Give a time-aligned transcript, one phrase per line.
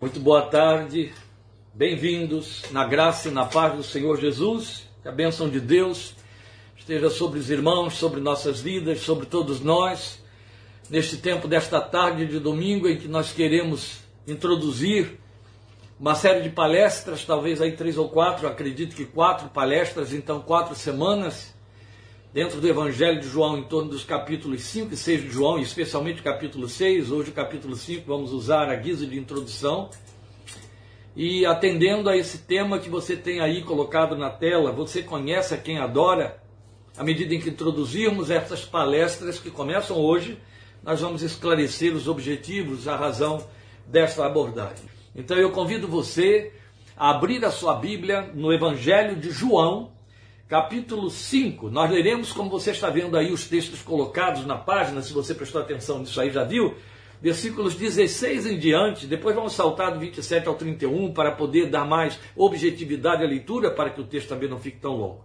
[0.00, 1.12] Muito boa tarde,
[1.74, 6.14] bem-vindos na graça e na paz do Senhor Jesus, que a bênção de Deus
[6.76, 10.22] esteja sobre os irmãos, sobre nossas vidas, sobre todos nós,
[10.88, 15.18] neste tempo desta tarde de domingo em que nós queremos introduzir
[15.98, 20.76] uma série de palestras, talvez aí três ou quatro, acredito que quatro palestras, então quatro
[20.76, 21.52] semanas,
[22.32, 26.20] dentro do Evangelho de João, em torno dos capítulos 5 e 6 de João, especialmente
[26.20, 29.88] o capítulo 6, hoje o capítulo 5 vamos usar a guisa de introdução.
[31.16, 35.56] E atendendo a esse tema que você tem aí colocado na tela, você conhece a
[35.56, 36.40] quem adora,
[36.96, 40.38] à medida em que introduzirmos essas palestras que começam hoje,
[40.82, 43.44] nós vamos esclarecer os objetivos, a razão
[43.86, 44.84] desta abordagem.
[45.16, 46.52] Então eu convido você
[46.96, 49.90] a abrir a sua Bíblia no Evangelho de João,
[50.48, 51.68] capítulo 5.
[51.68, 55.60] Nós leremos, como você está vendo aí, os textos colocados na página, se você prestou
[55.60, 56.74] atenção nisso aí, já viu?
[57.20, 62.18] Versículos 16 em diante, depois vamos saltar do 27 ao 31 para poder dar mais
[62.34, 65.24] objetividade à leitura, para que o texto também não fique tão longo.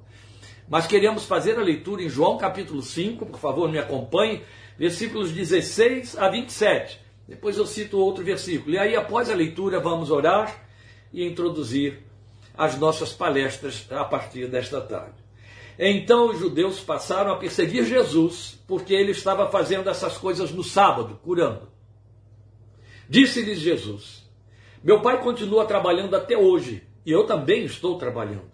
[0.67, 4.41] Mas queremos fazer a leitura em João capítulo 5, por favor, me acompanhe,
[4.77, 6.99] versículos 16 a 27.
[7.27, 8.75] Depois eu cito outro versículo.
[8.75, 10.66] E aí, após a leitura, vamos orar
[11.13, 12.03] e introduzir
[12.57, 15.23] as nossas palestras a partir desta tarde.
[15.77, 21.19] Então os judeus passaram a perseguir Jesus, porque ele estava fazendo essas coisas no sábado,
[21.23, 21.67] curando.
[23.09, 24.29] Disse-lhes Jesus:
[24.83, 28.53] Meu pai continua trabalhando até hoje, e eu também estou trabalhando.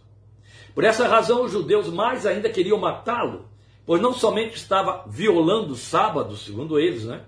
[0.73, 3.49] Por essa razão, os judeus mais ainda queriam matá-lo,
[3.85, 7.23] pois não somente estava violando o sábado, segundo eles, né?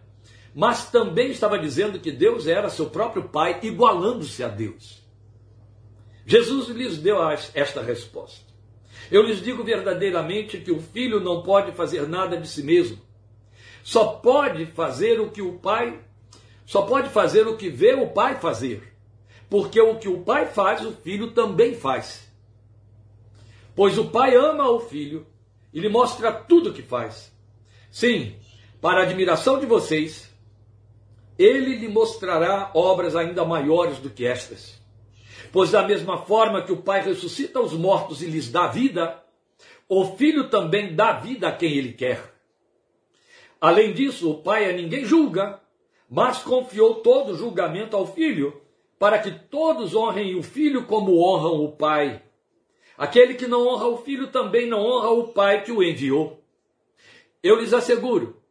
[0.56, 5.01] Mas também estava dizendo que Deus era seu próprio pai, igualando-se a Deus.
[6.26, 7.18] Jesus lhes deu
[7.54, 8.52] esta resposta.
[9.12, 13.00] Eu lhes digo verdadeiramente que o filho não pode fazer nada de si mesmo.
[13.84, 16.00] Só pode fazer o que o pai,
[16.66, 18.94] só pode fazer o que vê o pai fazer.
[19.50, 22.32] Porque o que o pai faz, o filho também faz.
[23.76, 25.26] Pois o pai ama o filho
[25.74, 27.34] e lhe mostra tudo o que faz.
[27.90, 28.36] Sim,
[28.80, 30.30] para admiração de vocês,
[31.38, 34.81] ele lhe mostrará obras ainda maiores do que estas
[35.52, 39.22] Pois da mesma forma que o Pai ressuscita os mortos e lhes dá vida,
[39.88, 42.34] o Filho também dá vida a quem ele quer.
[43.60, 45.60] Além disso, o Pai a ninguém julga,
[46.10, 48.62] mas confiou todo o julgamento ao Filho,
[48.98, 52.22] para que todos honrem o Filho como honram o Pai.
[52.98, 56.40] Aquele que não honra o Filho também não honra o Pai que o enviou.
[57.44, 58.42] Eu lhes asseguro: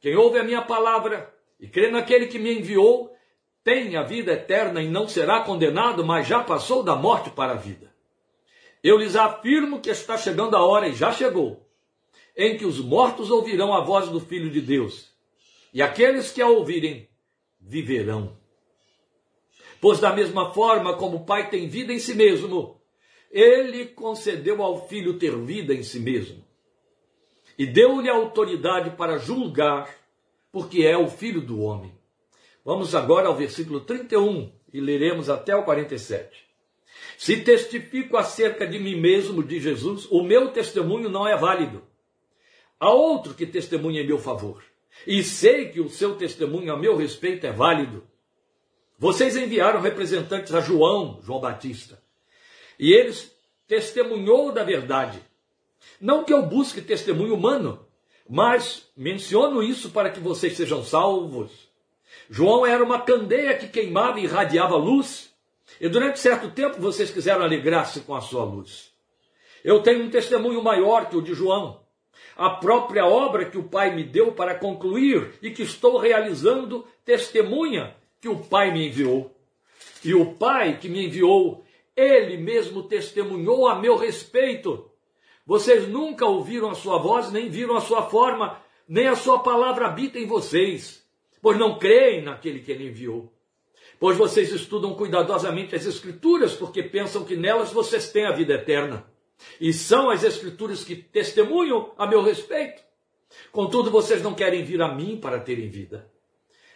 [0.00, 3.15] quem ouve a minha palavra e crê naquele que me enviou,
[3.66, 7.56] tem a vida eterna e não será condenado, mas já passou da morte para a
[7.56, 7.92] vida.
[8.80, 11.68] Eu lhes afirmo que está chegando a hora, e já chegou,
[12.36, 15.10] em que os mortos ouvirão a voz do Filho de Deus,
[15.74, 17.08] e aqueles que a ouvirem
[17.60, 18.36] viverão.
[19.80, 22.80] Pois, da mesma forma como o Pai tem vida em si mesmo,
[23.32, 26.44] ele concedeu ao Filho ter vida em si mesmo,
[27.58, 29.92] e deu-lhe autoridade para julgar,
[30.52, 31.95] porque é o Filho do homem.
[32.66, 36.44] Vamos agora ao versículo 31 e leremos até o 47.
[37.16, 41.84] Se testifico acerca de mim mesmo, de Jesus, o meu testemunho não é válido.
[42.80, 44.64] Há outro que testemunha em meu favor.
[45.06, 48.02] E sei que o seu testemunho a meu respeito é válido.
[48.98, 52.02] Vocês enviaram representantes a João, João Batista,
[52.80, 53.32] e eles
[53.68, 55.20] testemunhou da verdade.
[56.00, 57.86] Não que eu busque testemunho humano,
[58.28, 61.65] mas menciono isso para que vocês sejam salvos.
[62.28, 65.32] João era uma candeia que queimava e irradiava luz,
[65.80, 68.92] e durante certo tempo vocês quiseram alegrar-se com a sua luz.
[69.64, 71.80] Eu tenho um testemunho maior que o de João,
[72.36, 77.96] a própria obra que o Pai me deu para concluir e que estou realizando, testemunha
[78.20, 79.34] que o Pai me enviou.
[80.04, 81.64] E o Pai que me enviou,
[81.96, 84.90] ele mesmo testemunhou a meu respeito.
[85.44, 89.86] Vocês nunca ouviram a sua voz, nem viram a sua forma, nem a sua palavra
[89.86, 91.05] habita em vocês
[91.46, 93.32] pois não creem naquele que ele enviou.
[94.00, 99.08] Pois vocês estudam cuidadosamente as Escrituras, porque pensam que nelas vocês têm a vida eterna.
[99.60, 102.82] E são as Escrituras que testemunham a meu respeito.
[103.52, 106.10] Contudo, vocês não querem vir a mim para terem vida.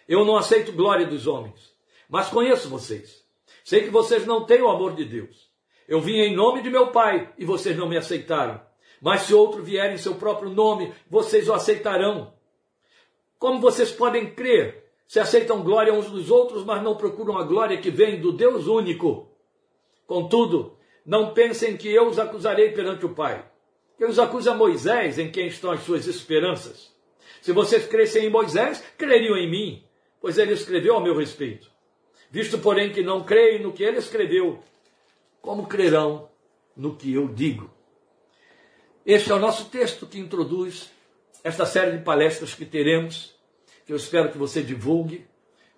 [0.06, 1.75] Eu não aceito glória dos homens,
[2.08, 3.25] mas conheço vocês.
[3.64, 5.50] Sei que vocês não têm o amor de Deus.
[5.88, 8.62] Eu vim em nome de meu Pai e vocês não me aceitaram.
[9.02, 12.38] Mas se outro vier em seu próprio nome, vocês o aceitarão.
[13.40, 14.84] Como vocês podem crer?
[15.08, 18.66] Se aceitam glória uns dos outros, mas não procuram a glória que vem do Deus
[18.66, 19.31] único.
[20.06, 20.76] Contudo,
[21.06, 23.50] não pensem que eu os acusarei perante o Pai.
[23.96, 26.94] Quem os acusa Moisés, em quem estão as suas esperanças.
[27.40, 29.84] Se vocês crescem em Moisés, creriam em mim,
[30.20, 31.70] pois ele escreveu ao meu respeito.
[32.31, 34.62] Visto, porém, que não creem no que ele escreveu,
[35.40, 36.28] como crerão
[36.76, 37.70] no que eu digo?
[39.06, 40.90] Este é o nosso texto que introduz
[41.42, 43.34] esta série de palestras que teremos,
[43.87, 45.26] que eu espero que você divulgue,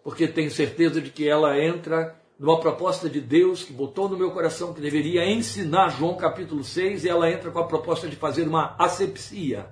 [0.02, 4.32] porque tenho certeza de que ela entra numa proposta de Deus que botou no meu
[4.32, 8.48] coração que deveria ensinar João capítulo 6, e ela entra com a proposta de fazer
[8.48, 9.66] uma asepsia,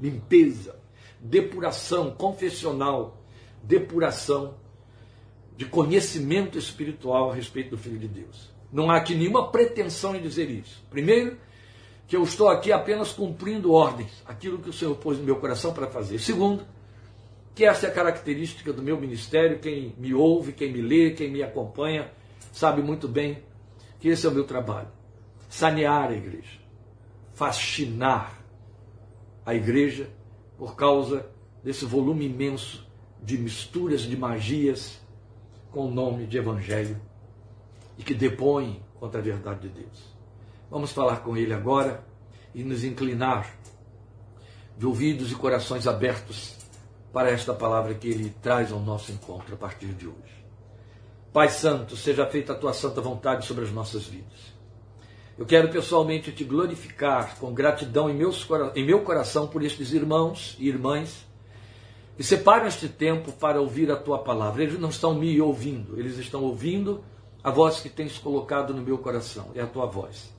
[0.00, 0.78] limpeza,
[1.20, 3.22] depuração confessional,
[3.62, 4.54] depuração
[5.56, 8.50] de conhecimento espiritual a respeito do Filho de Deus.
[8.72, 10.82] Não há aqui nenhuma pretensão em dizer isso.
[10.88, 11.36] Primeiro,
[12.08, 15.74] que eu estou aqui apenas cumprindo ordens, aquilo que o Senhor pôs no meu coração
[15.74, 16.18] para fazer.
[16.18, 16.64] Segundo,
[17.54, 19.58] que essa é a característica do meu ministério.
[19.58, 22.10] Quem me ouve, quem me lê, quem me acompanha,
[22.50, 23.42] sabe muito bem
[24.00, 24.88] que esse é o meu trabalho.
[25.50, 26.58] Sanear a igreja,
[27.34, 28.42] fascinar
[29.44, 30.08] a igreja
[30.56, 31.28] por causa
[31.62, 32.86] desse volume imenso
[33.22, 34.98] de misturas de magias
[35.70, 36.98] com o nome de evangelho
[37.98, 40.17] e que depõe contra a verdade de Deus.
[40.70, 42.04] Vamos falar com ele agora
[42.54, 43.56] e nos inclinar
[44.76, 46.56] de ouvidos e corações abertos
[47.12, 50.44] para esta palavra que ele traz ao nosso encontro a partir de hoje.
[51.32, 54.56] Pai Santo, seja feita a tua santa vontade sobre as nossas vidas.
[55.38, 60.56] Eu quero pessoalmente te glorificar com gratidão em, meus, em meu coração por estes irmãos
[60.58, 61.26] e irmãs
[62.16, 64.64] que separam este tempo para ouvir a tua palavra.
[64.64, 67.04] Eles não estão me ouvindo, eles estão ouvindo
[67.42, 70.36] a voz que tens colocado no meu coração, é a tua voz.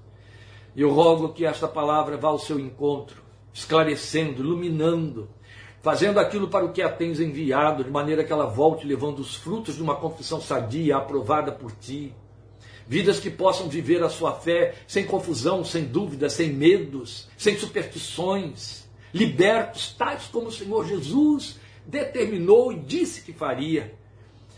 [0.80, 3.22] Eu rogo que esta palavra vá ao seu encontro,
[3.52, 5.30] esclarecendo, iluminando,
[5.82, 9.36] fazendo aquilo para o que a tens enviado, de maneira que ela volte levando os
[9.36, 12.16] frutos de uma confissão sadia, aprovada por ti.
[12.88, 18.90] Vidas que possam viver a sua fé sem confusão, sem dúvida, sem medos, sem superstições,
[19.14, 23.94] libertos, tais como o Senhor Jesus determinou e disse que faria.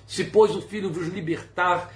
[0.05, 1.91] Se, pois, o Filho vos libertar,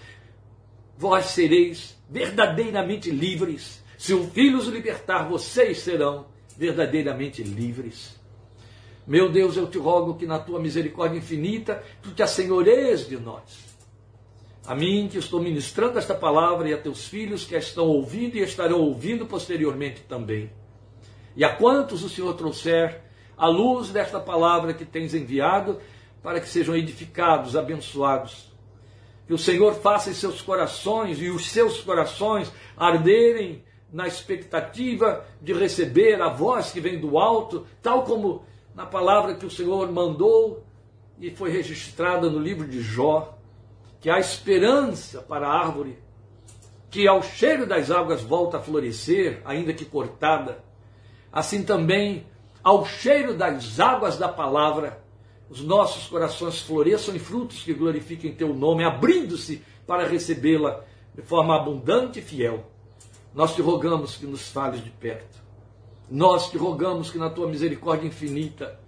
[0.98, 3.85] vós sereis verdadeiramente livres.
[3.98, 6.28] Se o Filho os libertar, vocês serão
[6.58, 8.16] verdadeiramente livres.
[9.08, 13.76] Meu Deus, eu te rogo que na tua misericórdia infinita, tu te assenhoreias de nós.
[14.66, 18.36] A mim que estou ministrando esta palavra e a teus filhos que a estão ouvindo
[18.36, 20.50] e estarão ouvindo posteriormente também.
[21.36, 23.02] E a quantos o Senhor trouxer
[23.38, 25.80] a luz desta palavra que tens enviado,
[26.24, 28.52] para que sejam edificados, abençoados.
[29.28, 33.64] Que o Senhor faça em seus corações e os seus corações arderem
[33.96, 38.44] na expectativa de receber a voz que vem do alto, tal como
[38.76, 40.66] na palavra que o Senhor mandou
[41.18, 43.38] e foi registrada no livro de Jó,
[44.02, 45.98] que há esperança para a árvore,
[46.92, 50.62] que ao cheiro das águas volta a florescer, ainda que cortada.
[51.32, 52.28] Assim também,
[52.62, 55.02] ao cheiro das águas da palavra,
[55.50, 60.84] os nossos corações floresçam em frutos que glorifiquem teu nome, abrindo-se para recebê-la
[61.16, 62.75] de forma abundante e fiel.
[63.36, 65.44] Nós te rogamos que nos fales de perto.
[66.10, 68.80] Nós te rogamos que na tua misericórdia infinita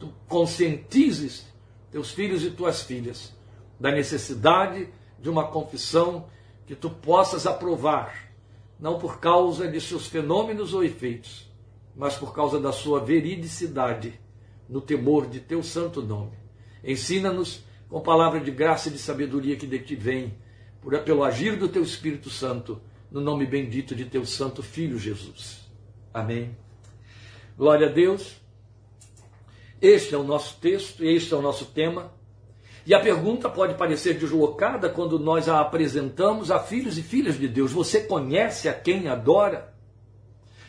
[0.00, 1.46] tu conscientizes
[1.90, 3.34] teus filhos e tuas filhas
[3.78, 4.88] da necessidade
[5.20, 6.26] de uma confissão
[6.66, 8.32] que tu possas aprovar,
[8.80, 11.46] não por causa de seus fenômenos ou efeitos,
[11.94, 14.18] mas por causa da sua veridicidade
[14.70, 16.38] no temor de teu santo nome.
[16.82, 20.34] Ensina-nos com palavra de graça e de sabedoria que de ti vem,
[20.80, 22.80] por, pelo agir do teu Espírito Santo
[23.12, 25.60] no nome bendito de teu santo filho Jesus.
[26.14, 26.56] Amém.
[27.56, 28.40] Glória a Deus.
[29.80, 32.10] Este é o nosso texto, este é o nosso tema.
[32.86, 37.46] E a pergunta pode parecer deslocada quando nós a apresentamos a filhos e filhas de
[37.46, 37.70] Deus.
[37.70, 39.74] Você conhece a quem adora?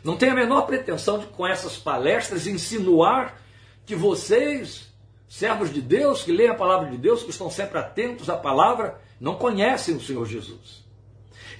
[0.04, 3.42] Não tem a menor pretensão de, com essas palestras, insinuar
[3.86, 4.92] que vocês,
[5.30, 9.00] servos de Deus, que leem a palavra de Deus, que estão sempre atentos à palavra,
[9.20, 10.83] não conhecem o Senhor Jesus.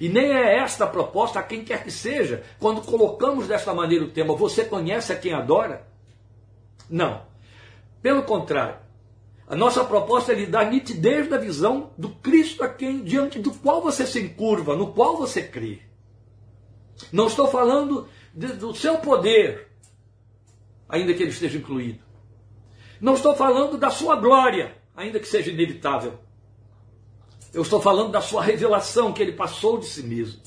[0.00, 2.42] E nem é esta a proposta a quem quer que seja.
[2.58, 5.86] Quando colocamos desta maneira o tema, você conhece a quem adora?
[6.88, 7.22] Não.
[8.02, 8.78] Pelo contrário,
[9.46, 13.52] a nossa proposta é lhe dar nitidez da visão do Cristo a quem, diante do
[13.52, 15.80] qual você se encurva, no qual você crê.
[17.12, 19.68] Não estou falando de, do seu poder,
[20.88, 22.02] ainda que ele esteja incluído.
[23.00, 26.18] Não estou falando da sua glória, ainda que seja inevitável.
[27.54, 30.42] Eu estou falando da sua revelação que ele passou de si mesmo.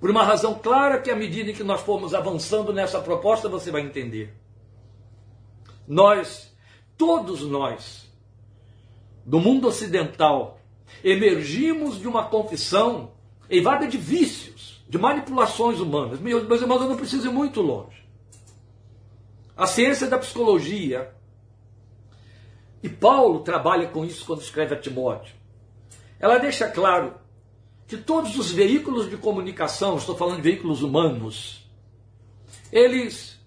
[0.00, 3.82] Por uma razão clara que à medida que nós formos avançando nessa proposta, você vai
[3.82, 4.34] entender.
[5.86, 6.52] Nós,
[6.98, 8.12] todos nós,
[9.24, 10.58] do mundo ocidental,
[11.04, 13.12] emergimos de uma confissão
[13.48, 16.18] evada de vícios, de manipulações humanas.
[16.18, 18.04] Meus irmãos, eu não preciso ir muito longe.
[19.56, 21.14] A ciência da psicologia,
[22.82, 25.43] e Paulo trabalha com isso quando escreve a Timóteo
[26.18, 27.14] ela deixa claro
[27.86, 31.68] que todos os veículos de comunicação, estou falando de veículos humanos,
[32.72, 33.40] eles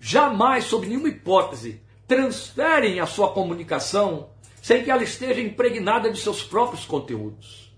[0.00, 4.30] jamais, sob nenhuma hipótese, transferem a sua comunicação
[4.62, 7.72] sem que ela esteja impregnada de seus próprios conteúdos.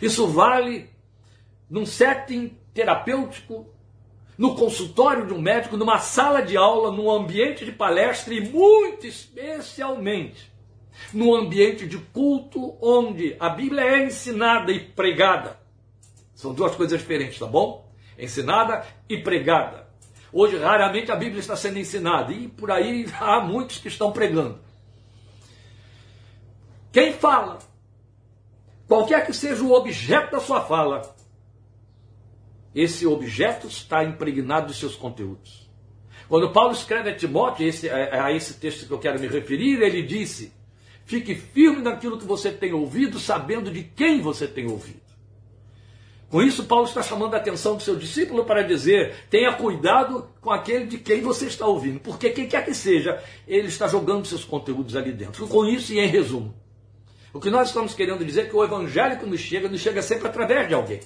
[0.00, 0.90] Isso vale
[1.68, 3.66] num setting terapêutico,
[4.36, 9.06] no consultório de um médico, numa sala de aula, num ambiente de palestra e muito
[9.06, 10.52] especialmente
[11.12, 15.58] no ambiente de culto onde a Bíblia é ensinada e pregada.
[16.34, 17.90] São duas coisas diferentes, tá bom?
[18.18, 19.88] Ensinada e pregada.
[20.32, 24.60] Hoje, raramente a Bíblia está sendo ensinada e por aí há muitos que estão pregando.
[26.92, 27.58] Quem fala,
[28.86, 31.14] qualquer que seja o objeto da sua fala,
[32.74, 35.68] esse objeto está impregnado de seus conteúdos.
[36.28, 39.26] Quando Paulo escreve a Timóteo, esse, é, é a esse texto que eu quero me
[39.26, 40.52] referir, ele disse:
[41.08, 45.00] Fique firme naquilo que você tem ouvido, sabendo de quem você tem ouvido.
[46.28, 50.50] Com isso, Paulo está chamando a atenção do seu discípulo para dizer: tenha cuidado com
[50.50, 54.44] aquele de quem você está ouvindo, porque quem quer que seja, ele está jogando seus
[54.44, 55.48] conteúdos ali dentro.
[55.48, 56.54] Com isso, e em resumo,
[57.32, 60.02] o que nós estamos querendo dizer é que o evangelho que nos chega, nos chega
[60.02, 61.00] sempre através de alguém.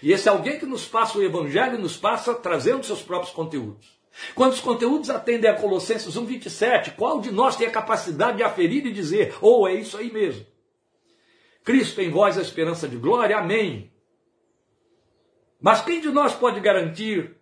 [0.00, 4.01] E esse alguém que nos passa o evangelho, nos passa trazendo seus próprios conteúdos.
[4.34, 8.86] Quando os conteúdos atendem a Colossenses 1,27, qual de nós tem a capacidade de aferir
[8.86, 10.46] e dizer, ou oh, é isso aí mesmo?
[11.64, 13.90] Cristo em vós a esperança de glória, amém.
[15.60, 17.36] Mas quem de nós pode garantir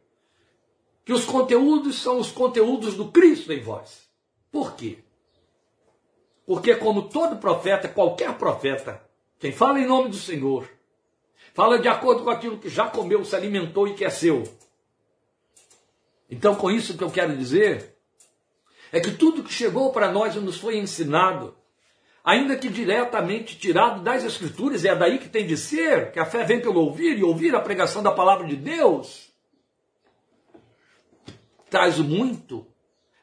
[1.05, 4.09] que os conteúdos são os conteúdos do Cristo em vós?
[4.53, 4.99] Por quê?
[6.45, 9.03] Porque, como todo profeta, qualquer profeta,
[9.39, 10.69] quem fala em nome do Senhor,
[11.55, 14.43] fala de acordo com aquilo que já comeu, se alimentou e que é seu.
[16.31, 17.97] Então, com isso que eu quero dizer
[18.93, 21.57] é que tudo que chegou para nós e nos foi ensinado,
[22.25, 26.45] ainda que diretamente tirado das Escrituras, é daí que tem de ser, que a fé
[26.45, 29.29] vem pelo ouvir e ouvir a pregação da palavra de Deus,
[31.69, 32.67] traz muito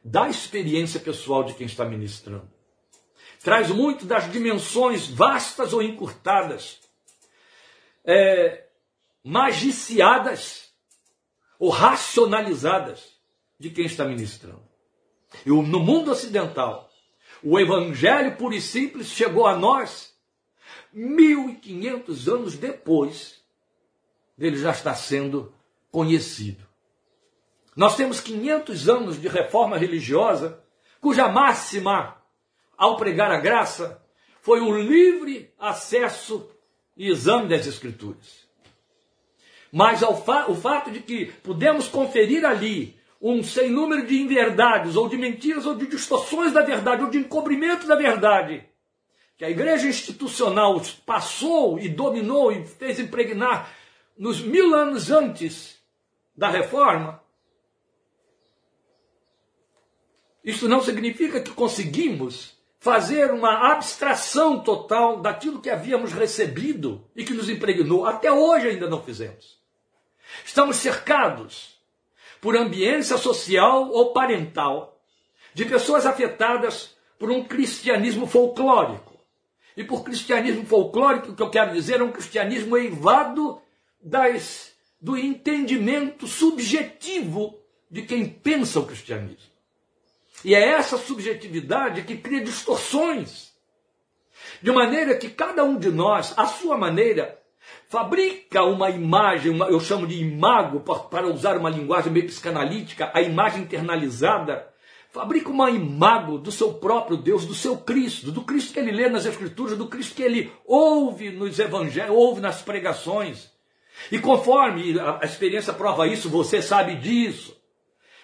[0.04, 2.50] da experiência pessoal de quem está ministrando.
[3.42, 6.80] Traz muito das dimensões vastas ou encurtadas,
[8.04, 8.66] é,
[9.24, 10.67] magiciadas
[11.60, 13.18] ou racionalizadas
[13.60, 14.64] de quem está ministrando.
[15.46, 16.90] E no mundo ocidental,
[17.44, 20.16] o evangelho puro e simples chegou a nós
[20.94, 23.42] 1500 anos depois
[24.38, 25.54] dele já estar sendo
[25.92, 26.66] conhecido.
[27.76, 30.64] Nós temos 500 anos de reforma religiosa,
[31.00, 32.18] cuja máxima,
[32.76, 34.02] ao pregar a graça,
[34.42, 36.50] foi o livre acesso
[36.96, 38.47] e exame das Escrituras.
[39.72, 45.10] Mas fa o fato de que pudemos conferir ali um sem número de inverdades, ou
[45.10, 48.64] de mentiras, ou de distorções da verdade, ou de encobrimento da verdade,
[49.38, 53.72] que a igreja institucional passou e dominou e fez impregnar
[54.18, 55.78] nos mil anos antes
[56.36, 57.22] da reforma,
[60.44, 67.34] isso não significa que conseguimos fazer uma abstração total daquilo que havíamos recebido e que
[67.34, 68.06] nos impregnou.
[68.06, 69.58] Até hoje ainda não fizemos.
[70.46, 71.78] Estamos cercados
[72.40, 75.02] por ambiência social ou parental
[75.54, 79.18] de pessoas afetadas por um cristianismo folclórico.
[79.76, 83.62] E por cristianismo folclórico, o que eu quero dizer é um cristianismo eivado
[84.02, 89.57] das, do entendimento subjetivo de quem pensa o cristianismo.
[90.44, 93.52] E é essa subjetividade que cria distorções.
[94.62, 97.40] De maneira que cada um de nós, à sua maneira,
[97.90, 103.22] fabrica uma imagem, uma, eu chamo de imago, para usar uma linguagem meio psicanalítica, a
[103.22, 104.68] imagem internalizada,
[105.10, 109.10] fabrica uma imago do seu próprio Deus, do seu Cristo, do Cristo que ele lê
[109.10, 113.50] nas Escrituras, do Cristo que ele ouve nos evangelhos, ouve nas pregações.
[114.12, 117.57] E conforme a experiência prova isso, você sabe disso.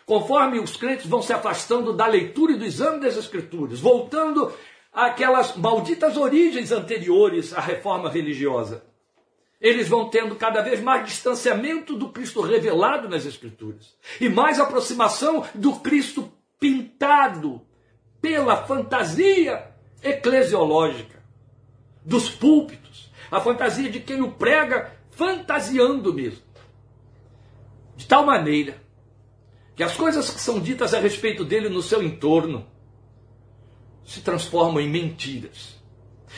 [0.05, 4.51] Conforme os crentes vão se afastando da leitura e do exame das Escrituras, voltando
[4.91, 8.83] àquelas malditas origens anteriores à reforma religiosa
[9.63, 15.45] eles vão tendo cada vez mais distanciamento do Cristo revelado nas Escrituras e mais aproximação
[15.55, 16.29] do Cristo
[16.60, 17.62] pintado
[18.22, 19.72] pela fantasia
[20.03, 21.24] eclesiológica
[22.05, 26.43] dos púlpitos, a fantasia de quem o prega fantasiando mesmo.
[27.95, 28.82] De tal maneira
[29.75, 32.65] que as coisas que são ditas a respeito dele no seu entorno
[34.06, 35.82] se transformam em mentiras.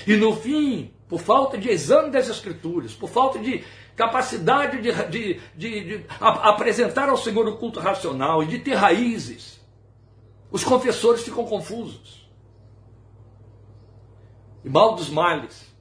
[0.05, 3.63] E no fim, por falta de exame das Escrituras, por falta de
[3.95, 9.59] capacidade de, de, de, de apresentar ao Senhor o culto racional e de ter raízes,
[10.51, 12.29] os confessores ficam confusos.
[14.63, 15.73] E mal dos males,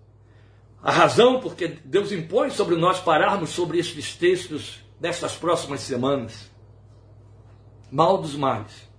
[0.83, 6.54] a razão porque Deus impõe sobre nós pararmos sobre estes textos destas próximas semanas.
[7.95, 8.91] Mal dos males.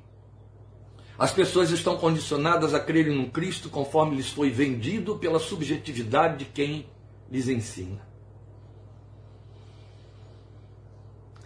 [1.19, 6.45] As pessoas estão condicionadas a crerem no Cristo conforme lhes foi vendido pela subjetividade de
[6.45, 6.89] quem
[7.29, 7.99] lhes ensina.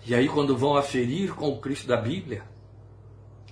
[0.06, 2.44] E aí, quando vão aferir com o Cristo da Bíblia,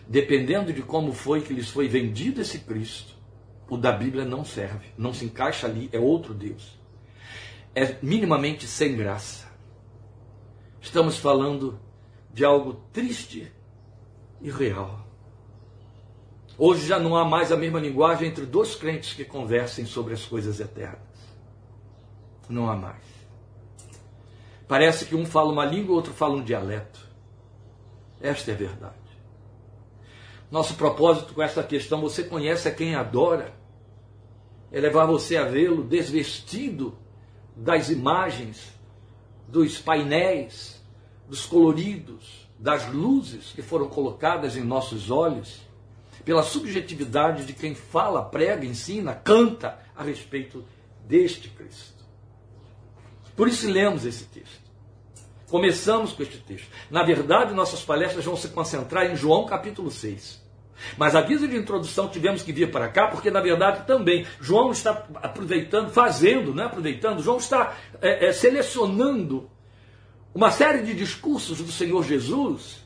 [0.08, 3.16] dependendo de como foi que lhes foi vendido esse Cristo,
[3.68, 6.80] o da Bíblia não serve, não se encaixa ali, é outro Deus.
[7.74, 9.48] É minimamente sem graça.
[10.80, 11.80] Estamos falando
[12.32, 13.57] de algo triste
[14.42, 15.06] e real.
[16.58, 20.26] Hoje já não há mais a mesma linguagem entre dois crentes que conversem sobre as
[20.26, 21.00] coisas eternas.
[22.50, 23.04] Não há mais.
[24.68, 27.00] Parece que um fala uma língua, outro fala um dialeto.
[28.20, 28.96] Esta é a verdade.
[30.50, 33.54] Nosso propósito com esta questão, você conhece a quem adora,
[34.72, 36.98] é levar você a vê-lo desvestido
[37.56, 38.74] das imagens,
[39.48, 40.82] dos painéis,
[41.28, 45.62] dos coloridos, das luzes que foram colocadas em nossos olhos,
[46.26, 50.66] pela subjetividade de quem fala, prega, ensina, canta a respeito
[51.06, 52.04] deste Cristo.
[53.36, 54.68] Por isso lemos esse texto.
[55.50, 56.68] Começamos com este texto.
[56.90, 60.46] Na verdade, nossas palestras vão se concentrar em João capítulo 6.
[60.98, 64.72] Mas a guisa de introdução tivemos que vir para cá, porque na verdade também João
[64.72, 69.50] está aproveitando, fazendo, né, aproveitando, João está é, é, selecionando
[70.38, 72.86] uma série de discursos do Senhor Jesus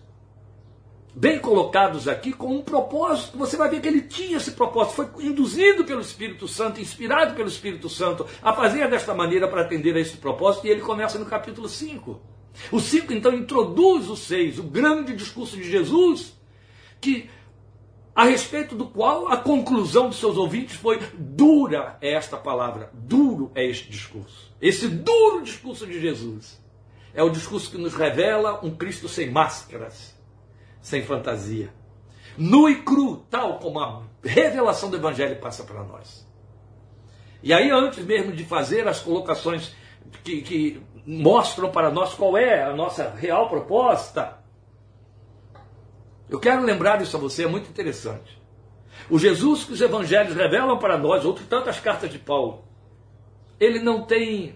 [1.13, 3.37] bem colocados aqui com um propósito.
[3.37, 7.49] Você vai ver que ele tinha esse propósito, foi induzido pelo Espírito Santo, inspirado pelo
[7.49, 11.25] Espírito Santo a fazer desta maneira para atender a esse propósito, e ele começa no
[11.25, 12.21] capítulo 5.
[12.71, 16.33] O 5 então introduz o 6, o grande discurso de Jesus,
[17.01, 17.29] que
[18.15, 23.51] a respeito do qual a conclusão dos seus ouvintes foi dura é esta palavra, duro
[23.53, 24.55] é este discurso.
[24.61, 26.60] Esse duro discurso de Jesus
[27.13, 30.19] é o discurso que nos revela um Cristo sem máscaras
[30.81, 31.71] sem fantasia.
[32.37, 36.27] Nu e cru, tal como a revelação do Evangelho passa para nós.
[37.43, 39.75] E aí, antes mesmo de fazer as colocações
[40.23, 44.39] que, que mostram para nós qual é a nossa real proposta,
[46.29, 48.39] eu quero lembrar isso a você, é muito interessante.
[49.09, 52.63] O Jesus que os evangelhos revelam para nós, ou tantas cartas de Paulo,
[53.59, 54.55] ele não tem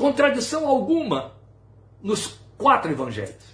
[0.00, 1.34] contradição alguma
[2.02, 3.50] nos quatro evangelhos.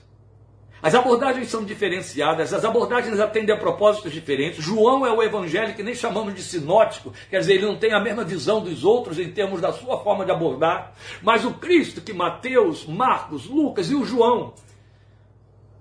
[0.81, 4.63] As abordagens são diferenciadas, as abordagens atendem a propósitos diferentes.
[4.63, 7.99] João é o evangelho que nem chamamos de sinótico, quer dizer, ele não tem a
[7.99, 10.95] mesma visão dos outros em termos da sua forma de abordar.
[11.21, 14.55] Mas o Cristo que Mateus, Marcos, Lucas e o João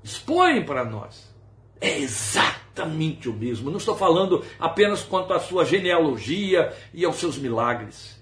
[0.03, 1.31] expõem para nós
[1.79, 3.69] é exatamente o mesmo.
[3.69, 8.14] Não estou falando apenas quanto à sua genealogia e aos seus milagres.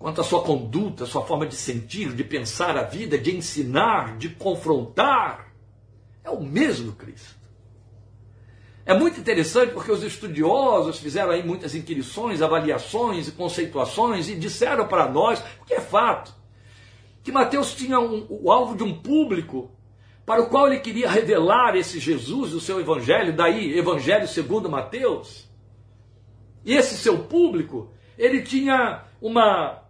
[0.00, 4.30] Quanto à sua conduta, sua forma de sentir, de pensar a vida, de ensinar, de
[4.30, 5.52] confrontar
[6.24, 7.38] é o mesmo Cristo.
[8.86, 14.88] É muito interessante porque os estudiosos fizeram aí muitas inquirições, avaliações e conceituações e disseram
[14.88, 16.34] para nós, o que é fato,
[17.22, 19.70] que Mateus tinha um, o alvo de um público
[20.24, 25.46] para o qual ele queria revelar esse Jesus do seu evangelho, daí Evangelho segundo Mateus.
[26.64, 29.89] E esse seu público, ele tinha uma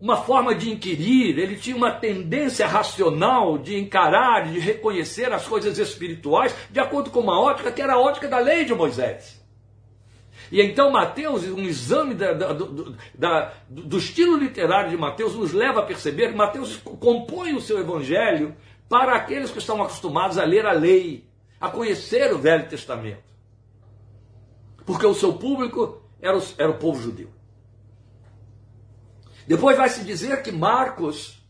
[0.00, 5.78] uma forma de inquirir, ele tinha uma tendência racional de encarar, de reconhecer as coisas
[5.78, 9.38] espirituais de acordo com uma ótica que era a ótica da lei de Moisés.
[10.50, 15.52] E então Mateus, um exame da, da, do, da, do estilo literário de Mateus, nos
[15.52, 18.56] leva a perceber que Mateus compõe o seu evangelho
[18.88, 21.28] para aqueles que estão acostumados a ler a lei,
[21.60, 23.30] a conhecer o Velho Testamento.
[24.84, 27.28] Porque o seu público era o, era o povo judeu.
[29.46, 31.40] Depois vai se dizer que Marcos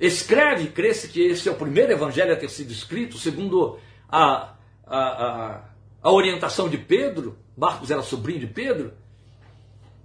[0.00, 4.54] escreve, crê-se que esse é o primeiro evangelho a ter sido escrito, segundo a,
[4.86, 5.64] a, a,
[6.02, 7.38] a orientação de Pedro.
[7.56, 8.92] Marcos era sobrinho de Pedro.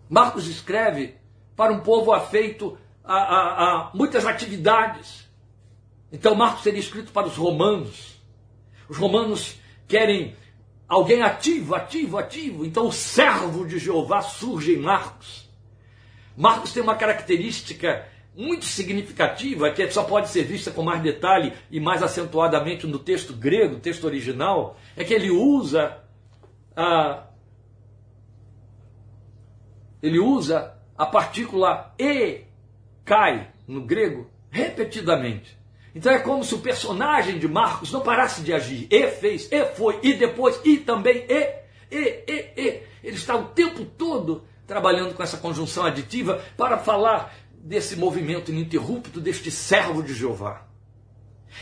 [0.10, 1.16] Marcos escreve
[1.56, 5.28] para um povo afeito a, a, a, muitas atividades.
[6.12, 8.22] Então, Marcos seria escrito para os romanos.
[8.88, 9.56] Os romanos
[9.88, 10.36] querem
[10.88, 12.66] alguém ativo, ativo, ativo.
[12.66, 15.43] Então, o servo de Jeová surge em Marcos.
[16.36, 21.80] Marcos tem uma característica muito significativa que só pode ser vista com mais detalhe e
[21.80, 26.00] mais acentuadamente no texto grego, texto original, é que ele usa
[26.76, 27.28] a
[30.02, 32.42] ele usa a partícula e
[33.06, 35.58] cai no grego repetidamente.
[35.96, 38.88] Então é como se o personagem de Marcos não parasse de agir.
[38.90, 41.50] E fez, e foi, e depois, e também, e,
[41.92, 42.84] e, e, e.
[43.04, 44.44] Ele está o tempo todo
[44.74, 50.66] trabalhando com essa conjunção aditiva para falar desse movimento ininterrupto deste servo de Jeová.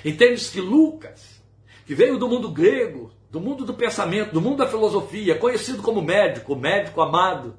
[0.05, 1.43] Entende-se que Lucas,
[1.85, 6.01] que veio do mundo grego, do mundo do pensamento, do mundo da filosofia, conhecido como
[6.01, 7.57] médico, médico amado,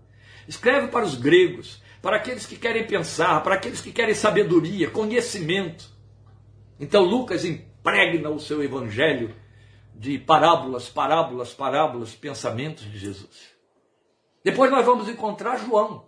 [0.48, 5.84] escreve para os gregos, para aqueles que querem pensar, para aqueles que querem sabedoria, conhecimento.
[6.80, 9.34] Então Lucas impregna o seu evangelho
[9.94, 13.51] de parábolas, parábolas, parábolas, pensamentos de Jesus.
[14.44, 16.06] Depois nós vamos encontrar João,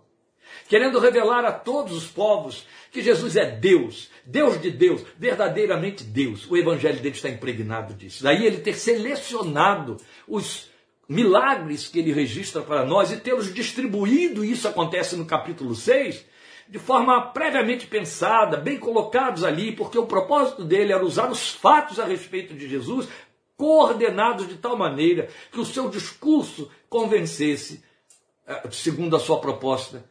[0.67, 6.49] querendo revelar a todos os povos que Jesus é Deus, Deus de Deus, verdadeiramente Deus.
[6.49, 8.23] O evangelho dele está impregnado disso.
[8.23, 10.69] Daí ele ter selecionado os
[11.07, 16.25] milagres que ele registra para nós e tê-los distribuído, isso acontece no capítulo 6,
[16.67, 21.99] de forma previamente pensada, bem colocados ali, porque o propósito dele era usar os fatos
[21.99, 23.07] a respeito de Jesus,
[23.55, 27.83] coordenados de tal maneira que o seu discurso convencesse,
[28.71, 30.03] segundo a sua proposta,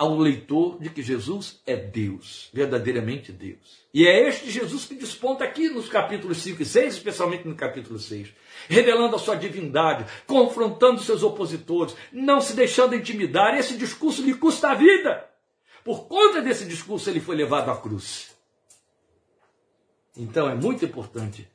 [0.00, 3.84] ao leitor de que Jesus é Deus, verdadeiramente Deus.
[3.92, 7.98] E é este Jesus que desponta aqui nos capítulos 5 e 6, especialmente no capítulo
[7.98, 8.28] 6,
[8.66, 13.54] revelando a sua divindade, confrontando seus opositores, não se deixando intimidar.
[13.58, 15.28] Esse discurso lhe custa a vida.
[15.84, 18.34] Por conta desse discurso, ele foi levado à cruz.
[20.16, 21.46] Então é muito importante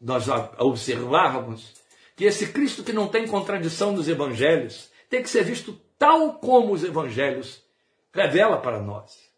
[0.00, 0.26] nós
[0.58, 1.72] observarmos
[2.16, 6.72] que esse Cristo que não tem contradição nos evangelhos tem que ser visto tal como
[6.72, 7.62] os evangelhos
[8.12, 9.30] revela para nós.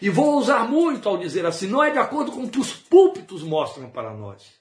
[0.00, 2.72] E vou usar muito ao dizer assim, não é de acordo com o que os
[2.72, 4.52] púlpitos mostram para nós.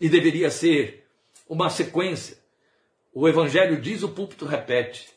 [0.00, 1.08] E deveria ser
[1.48, 2.38] uma sequência.
[3.12, 5.08] O evangelho diz, o púlpito repete.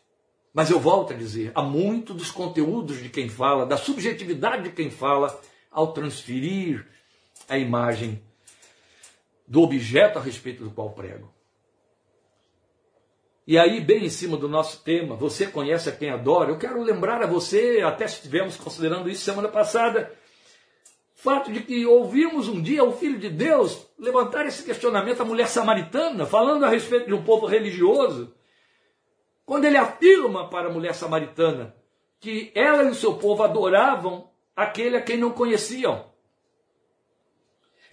[0.51, 4.71] Mas eu volto a dizer, há muito dos conteúdos de quem fala, da subjetividade de
[4.71, 5.39] quem fala,
[5.69, 6.83] ao transferir
[7.47, 8.23] a imagem
[9.47, 11.31] do objeto a respeito do qual prego.
[13.47, 16.83] E aí, bem em cima do nosso tema, você conhece a quem adora, eu quero
[16.83, 20.11] lembrar a você, até estivemos considerando isso semana passada,
[21.15, 25.47] fato de que ouvimos um dia o Filho de Deus levantar esse questionamento à mulher
[25.47, 28.35] samaritana, falando a respeito de um povo religioso,
[29.45, 31.73] quando ele afirma para a mulher samaritana
[32.19, 36.06] que ela e o seu povo adoravam aquele a quem não conheciam.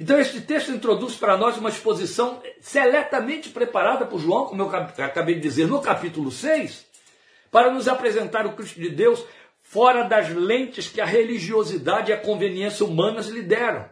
[0.00, 5.36] Então, este texto introduz para nós uma exposição seletamente preparada por João, como eu acabei
[5.36, 6.84] de dizer, no capítulo 6,
[7.50, 9.24] para nos apresentar o Cristo de Deus
[9.62, 13.88] fora das lentes que a religiosidade e a conveniência humanas lhe deram.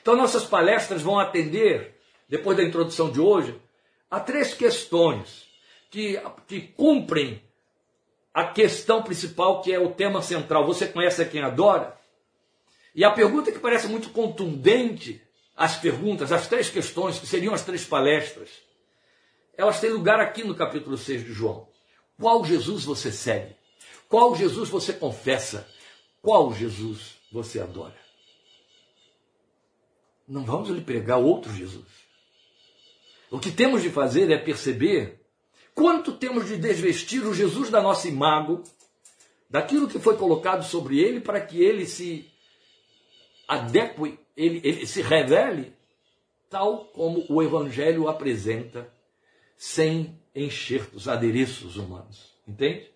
[0.00, 3.60] Então, nossas palestras vão atender, depois da introdução de hoje,
[4.10, 5.46] a três questões
[5.90, 7.42] que, que cumprem
[8.32, 10.66] a questão principal, que é o tema central.
[10.66, 11.96] Você conhece a quem adora?
[12.94, 15.20] E a pergunta que parece muito contundente,
[15.56, 18.50] as perguntas, as três questões, que seriam as três palestras,
[19.56, 21.68] elas têm lugar aqui no capítulo 6 de João.
[22.20, 23.56] Qual Jesus você segue?
[24.08, 25.68] Qual Jesus você confessa?
[26.22, 27.96] Qual Jesus você adora?
[30.26, 31.84] Não vamos lhe pregar outro Jesus.
[33.30, 35.20] O que temos de fazer é perceber
[35.74, 38.62] quanto temos de desvestir o Jesus da nossa imago,
[39.50, 42.32] daquilo que foi colocado sobre ele, para que ele se
[43.48, 45.72] adeque, ele, ele se revele
[46.50, 48.88] tal como o Evangelho apresenta,
[49.56, 52.32] sem enxertos, adereços humanos.
[52.46, 52.90] Entende?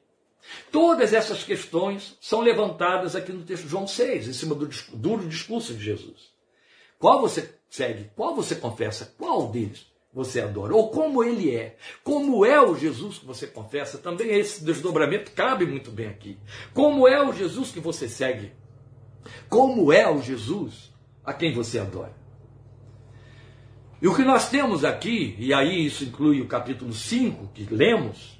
[0.70, 5.28] Todas essas questões são levantadas aqui no texto de João 6, em cima do duro
[5.28, 6.30] discurso de Jesus.
[6.98, 8.10] Qual você segue?
[8.16, 9.14] Qual você confessa?
[9.18, 10.74] Qual deles você adora?
[10.74, 11.76] Ou como ele é?
[12.02, 13.98] Como é o Jesus que você confessa?
[13.98, 16.38] Também esse desdobramento cabe muito bem aqui.
[16.72, 18.52] Como é o Jesus que você segue?
[19.48, 20.92] Como é o Jesus
[21.24, 22.16] a quem você adora?
[24.00, 28.38] E o que nós temos aqui, e aí isso inclui o capítulo 5 que lemos,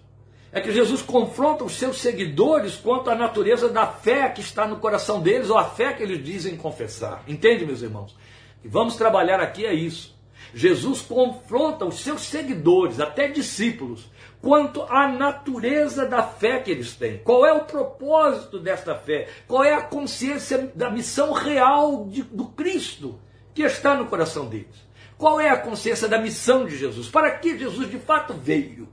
[0.52, 4.76] é que Jesus confronta os seus seguidores quanto à natureza da fé que está no
[4.76, 7.22] coração deles, ou a fé que eles dizem confessar.
[7.28, 8.16] Entende, meus irmãos?
[8.64, 10.17] E vamos trabalhar aqui é isso.
[10.54, 17.18] Jesus confronta os seus seguidores, até discípulos, quanto à natureza da fé que eles têm.
[17.18, 19.28] Qual é o propósito desta fé?
[19.46, 23.20] Qual é a consciência da missão real de, do Cristo
[23.54, 24.88] que está no coração deles?
[25.16, 27.08] Qual é a consciência da missão de Jesus?
[27.08, 28.88] Para que Jesus de fato veio?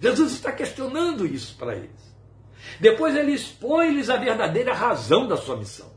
[0.00, 2.10] Jesus está questionando isso para eles.
[2.80, 5.90] Depois ele expõe-lhes a verdadeira razão da sua missão.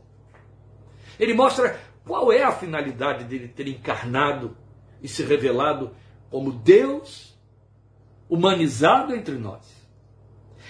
[1.18, 4.56] Ele mostra qual é a finalidade dele ter encarnado
[5.02, 5.94] e se revelado
[6.30, 7.38] como Deus
[8.28, 9.84] humanizado entre nós.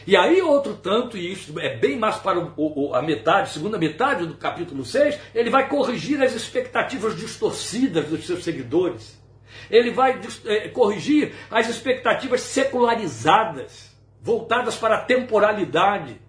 [0.07, 3.79] E aí, outro tanto, e isso é bem mais para o, o, a metade, segunda
[3.79, 9.19] metade do capítulo 6, ele vai corrigir as expectativas distorcidas dos seus seguidores.
[9.71, 16.21] Ele vai é, corrigir as expectativas secularizadas voltadas para a temporalidade.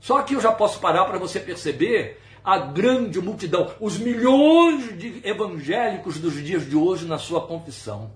[0.00, 5.20] Só que eu já posso parar para você perceber a grande multidão, os milhões de
[5.28, 8.12] evangélicos dos dias de hoje na sua confissão,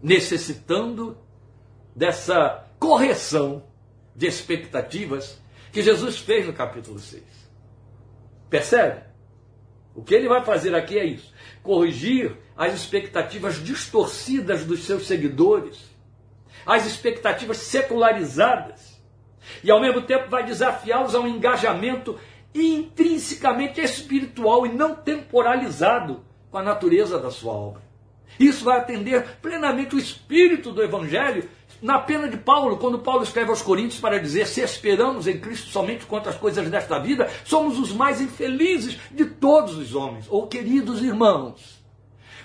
[0.00, 1.18] necessitando
[1.94, 3.64] dessa correção
[4.14, 7.24] de expectativas que Jesus fez no capítulo 6.
[8.48, 9.02] Percebe?
[9.96, 15.90] O que ele vai fazer aqui é isso: corrigir as expectativas distorcidas dos seus seguidores,
[16.64, 19.02] as expectativas secularizadas,
[19.64, 22.16] e ao mesmo tempo vai desafiá-los a um engajamento
[22.54, 27.82] intrinsecamente espiritual e não temporalizado com a natureza da sua obra.
[28.38, 31.48] Isso vai atender plenamente o espírito do Evangelho
[31.82, 35.70] na pena de Paulo, quando Paulo escreve aos Coríntios para dizer: se esperamos em Cristo
[35.70, 40.26] somente quanto às coisas desta vida, somos os mais infelizes de todos os homens.
[40.28, 41.82] Ou queridos irmãos,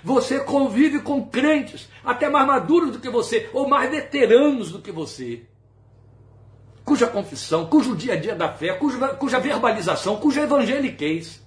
[0.02, 4.92] você convive com crentes até mais maduros do que você, ou mais veteranos do que
[4.92, 5.42] você,
[6.86, 11.44] cuja confissão, cujo dia a dia da fé, cuja, cuja verbalização, cuja evangeliquez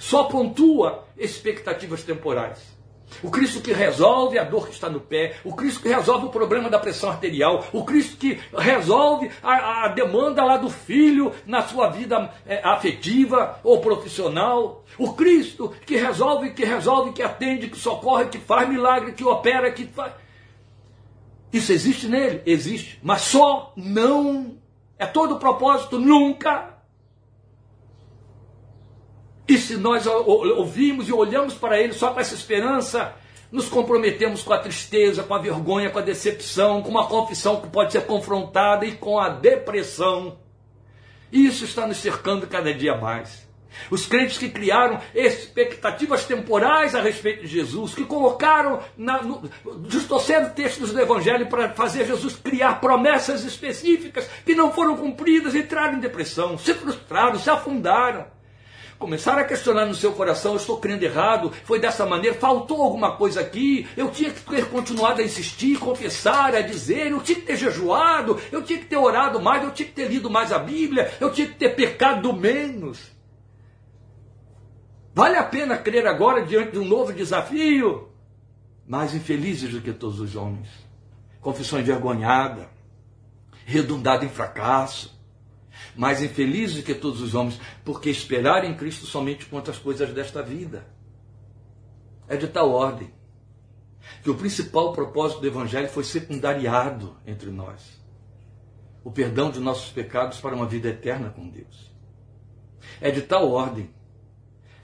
[0.00, 2.76] só pontua expectativas temporais.
[3.22, 6.30] O Cristo que resolve a dor que está no pé, o Cristo que resolve o
[6.30, 11.62] problema da pressão arterial, o Cristo que resolve a, a demanda lá do filho na
[11.62, 17.78] sua vida é, afetiva ou profissional, o Cristo que resolve, que resolve, que atende, que
[17.78, 20.12] socorre, que faz milagre, que opera, que faz.
[21.52, 22.42] Isso existe nele?
[22.44, 24.57] Existe, mas só não
[24.98, 26.78] é todo o propósito, nunca
[29.48, 33.14] e se nós ouvimos e olhamos para Ele só com essa esperança,
[33.50, 37.68] nos comprometemos com a tristeza, com a vergonha, com a decepção, com uma confissão que
[37.68, 40.38] pode ser confrontada e com a depressão.
[41.32, 43.47] Isso está nos cercando cada dia mais.
[43.90, 48.80] Os crentes que criaram expectativas temporais a respeito de Jesus, que colocaram,
[49.86, 55.94] distorcendo textos do Evangelho para fazer Jesus criar promessas específicas que não foram cumpridas, entraram
[55.98, 58.38] em depressão, se frustraram, se afundaram
[58.98, 63.16] começaram a questionar no seu coração, eu estou crendo errado, foi dessa maneira, faltou alguma
[63.16, 67.46] coisa aqui, eu tinha que ter continuado a insistir, confessar, a dizer, eu tinha que
[67.46, 70.58] ter jejuado, eu tinha que ter orado mais, eu tinha que ter lido mais a
[70.58, 73.17] Bíblia, eu tinha que ter pecado menos.
[75.18, 78.08] Vale a pena crer agora diante de um novo desafio?
[78.86, 80.68] Mais infelizes do que todos os homens.
[81.40, 82.70] Confissão envergonhada,
[83.66, 85.20] redundada em fracasso,
[85.96, 90.40] mais infelizes que todos os homens, porque esperar em Cristo somente quanto às coisas desta
[90.40, 90.86] vida.
[92.28, 93.12] É de tal ordem
[94.22, 97.98] que o principal propósito do Evangelho foi secundariado entre nós
[99.02, 101.92] o perdão de nossos pecados para uma vida eterna com Deus.
[103.00, 103.97] É de tal ordem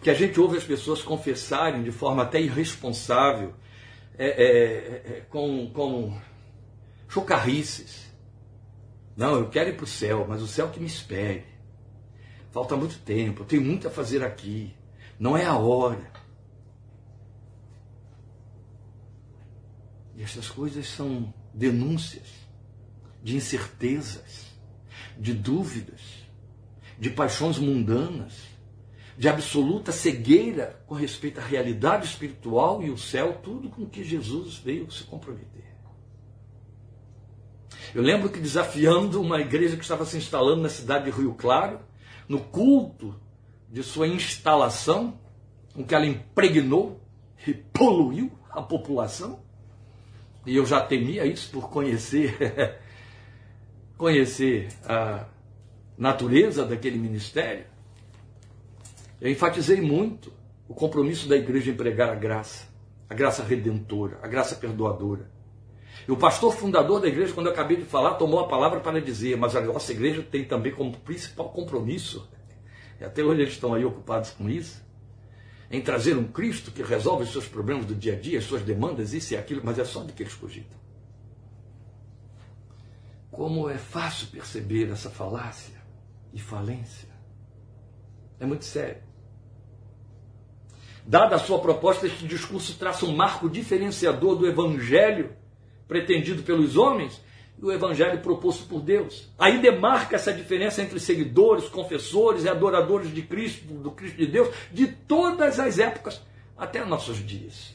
[0.04, 3.54] que a gente ouve as pessoas confessarem de forma até irresponsável,
[4.18, 6.20] é, é, é, com, com
[7.08, 8.04] chocarrices,
[9.16, 11.44] não, eu quero ir para o céu, mas o céu que me espere.
[12.52, 14.74] Falta muito tempo, eu tenho muito a fazer aqui.
[15.18, 16.12] Não é a hora.
[20.14, 22.28] E essas coisas são denúncias
[23.22, 24.52] de incertezas,
[25.18, 26.02] de dúvidas,
[26.98, 28.53] de paixões mundanas,
[29.16, 34.56] de absoluta cegueira com respeito à realidade espiritual e o céu, tudo com que Jesus
[34.58, 35.64] veio se comprometer.
[37.94, 41.78] Eu lembro que desafiando uma igreja que estava se instalando na cidade de Rio Claro,
[42.28, 43.14] no culto
[43.70, 45.18] de sua instalação,
[45.72, 47.00] com que ela impregnou
[47.46, 49.40] e poluiu a população,
[50.46, 52.78] e eu já temia isso por conhecer
[53.96, 55.26] conhecer a
[55.96, 57.66] natureza daquele ministério.
[59.24, 60.30] Eu enfatizei muito
[60.68, 62.68] o compromisso da igreja em pregar a graça,
[63.08, 65.30] a graça redentora, a graça perdoadora.
[66.06, 69.00] E o pastor fundador da igreja, quando eu acabei de falar, tomou a palavra para
[69.00, 72.28] dizer, mas a nossa igreja tem também como principal compromisso,
[73.00, 74.84] e até hoje eles estão aí ocupados com isso,
[75.70, 78.60] em trazer um Cristo que resolve os seus problemas do dia a dia, as suas
[78.60, 80.78] demandas, isso e aquilo, mas é só de que eles cogitam.
[83.30, 85.80] Como é fácil perceber essa falácia
[86.30, 87.08] e falência.
[88.38, 89.13] É muito sério.
[91.06, 95.36] Dada a sua proposta, este discurso traça um marco diferenciador do Evangelho
[95.86, 97.20] pretendido pelos homens
[97.58, 99.28] e o evangelho proposto por Deus.
[99.38, 104.54] Aí demarca essa diferença entre seguidores, confessores e adoradores de Cristo, do Cristo de Deus,
[104.72, 106.20] de todas as épocas
[106.56, 107.74] até nossos dias.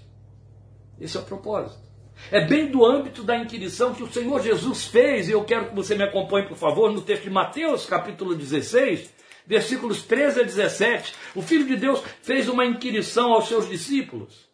[1.00, 1.88] Esse é o propósito.
[2.30, 5.76] É bem do âmbito da inquirição que o Senhor Jesus fez, e eu quero que
[5.76, 9.14] você me acompanhe, por favor, no texto de Mateus, capítulo 16,
[9.50, 11.16] versículos 13 a 17.
[11.36, 14.48] O Filho de Deus fez uma inquirição aos seus discípulos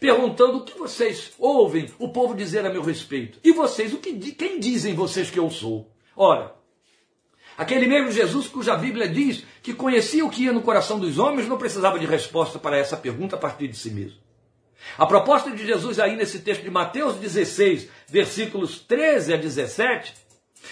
[0.00, 3.38] perguntando o que vocês ouvem o povo dizer a meu respeito.
[3.44, 5.92] E vocês, o que quem dizem vocês que eu sou?
[6.16, 6.56] Ora,
[7.56, 11.46] aquele mesmo Jesus cuja Bíblia diz que conhecia o que ia no coração dos homens,
[11.46, 14.18] não precisava de resposta para essa pergunta a partir de si mesmo.
[14.98, 20.14] A proposta de Jesus aí nesse texto de Mateus 16, versículos 13 a 17,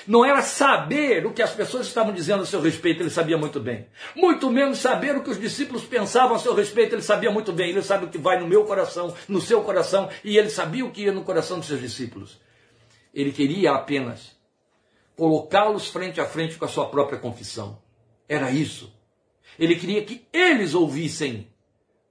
[0.07, 3.61] não era saber o que as pessoas estavam dizendo a seu respeito, ele sabia muito
[3.61, 3.87] bem.
[4.15, 7.71] Muito menos saber o que os discípulos pensavam a seu respeito, ele sabia muito bem.
[7.71, 10.91] Ele sabe o que vai no meu coração, no seu coração, e ele sabia o
[10.91, 12.41] que ia no coração dos seus discípulos.
[13.13, 14.37] Ele queria apenas
[15.17, 17.79] colocá-los frente a frente com a sua própria confissão.
[18.29, 18.93] Era isso.
[19.59, 21.49] Ele queria que eles ouvissem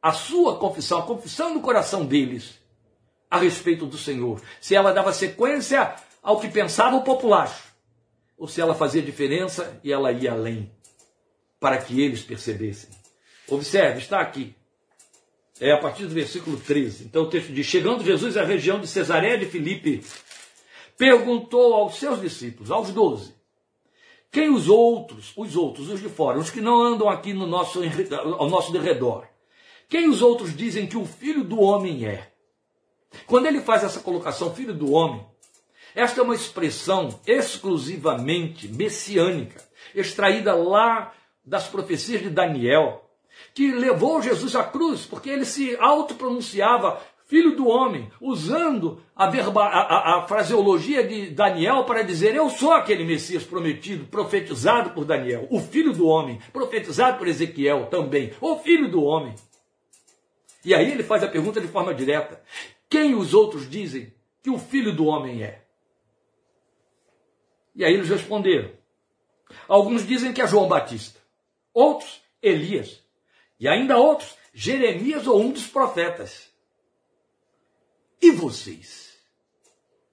[0.01, 2.59] a sua confissão, a confissão do coração deles
[3.31, 4.41] a respeito do Senhor.
[4.59, 7.68] Se ela dava sequência ao que pensava o populacho,
[8.39, 10.71] ou se ela fazia diferença e ela ia além,
[11.59, 12.89] para que eles percebessem.
[13.49, 14.55] Observe, está aqui.
[15.59, 17.03] É a partir do versículo 13.
[17.03, 20.01] Então o texto diz: Chegando Jesus à região de Cesareia de Filipe,
[20.97, 23.35] perguntou aos seus discípulos, aos doze,
[24.31, 27.81] quem os outros, os outros, os de fora, os que não andam aqui no nosso,
[28.37, 29.27] ao nosso derredor,
[29.89, 32.31] quem os outros dizem que o filho do homem é?
[33.25, 35.25] Quando ele faz essa colocação, filho do homem,
[35.95, 39.63] esta é uma expressão exclusivamente messiânica,
[39.95, 41.13] extraída lá
[41.45, 43.09] das profecias de Daniel,
[43.53, 49.63] que levou Jesus à cruz, porque ele se autopronunciava filho do homem, usando a, verba,
[49.63, 55.47] a, a, fraseologia de Daniel para dizer: Eu sou aquele Messias prometido, profetizado por Daniel,
[55.51, 59.35] o filho do homem, profetizado por Ezequiel também, o filho do homem.
[60.65, 62.41] E aí ele faz a pergunta de forma direta:
[62.89, 65.61] Quem os outros dizem que o filho do homem é?
[67.79, 68.73] E aí eles responderam.
[69.65, 71.17] Alguns dizem que é João Batista,
[71.73, 73.01] outros Elias,
[73.57, 76.51] e ainda outros Jeremias ou um dos profetas.
[78.21, 79.17] E vocês?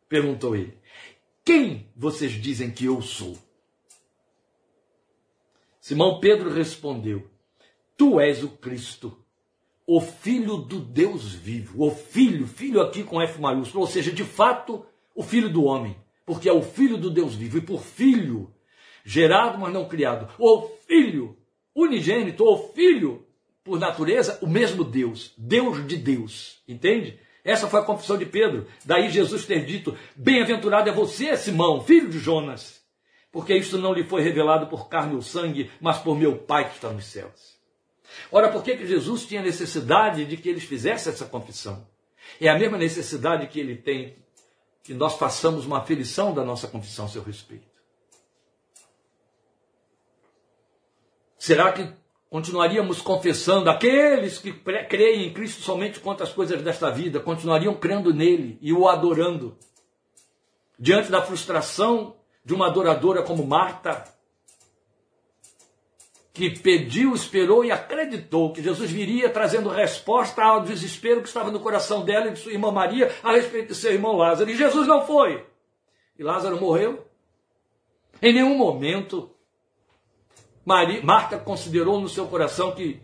[0.09, 0.79] perguntou ele.
[1.45, 3.37] Quem vocês dizem que eu sou?
[5.81, 7.29] Simão Pedro respondeu:
[7.97, 9.25] Tu és o Cristo,
[9.85, 11.85] o Filho do Deus vivo.
[11.85, 16.06] O Filho, filho aqui com F maiúsculo, ou seja, de fato, o Filho do homem
[16.27, 18.53] porque é o Filho do Deus vivo, e por Filho,
[19.05, 21.37] gerado, mas não criado, o Filho
[21.75, 23.25] unigênito, o Filho,
[23.62, 27.19] por natureza, o mesmo Deus, Deus de Deus, entende?
[27.45, 28.67] Essa foi a confissão de Pedro.
[28.85, 32.83] Daí Jesus ter dito: Bem-aventurado é você, Simão, filho de Jonas,
[33.31, 36.75] porque isto não lhe foi revelado por carne ou sangue, mas por meu Pai que
[36.75, 37.57] está nos céus.
[38.33, 41.87] Ora, por que, que Jesus tinha necessidade de que eles fizessem essa confissão?
[42.41, 44.17] É a mesma necessidade que ele tem
[44.87, 47.66] que nós façamos uma aferição da nossa confissão a seu respeito.
[51.37, 51.92] Será que
[52.31, 58.14] continuaríamos confessando aqueles que creem em Cristo somente quanto às coisas desta vida, continuariam crendo
[58.14, 59.59] nele e o adorando?
[60.79, 64.05] Diante da frustração de uma adoradora como Marta,
[66.37, 71.61] que pediu, esperou e acreditou que Jesus viria trazendo resposta ao desespero que estava no
[71.61, 74.51] coração dela e de sua irmã Maria a respeito de seu irmão Lázaro.
[74.51, 75.46] E Jesus não foi.
[76.18, 77.07] E Lázaro morreu.
[78.20, 79.31] Em nenhum momento
[80.62, 83.01] Maria, Marta considerou no seu coração que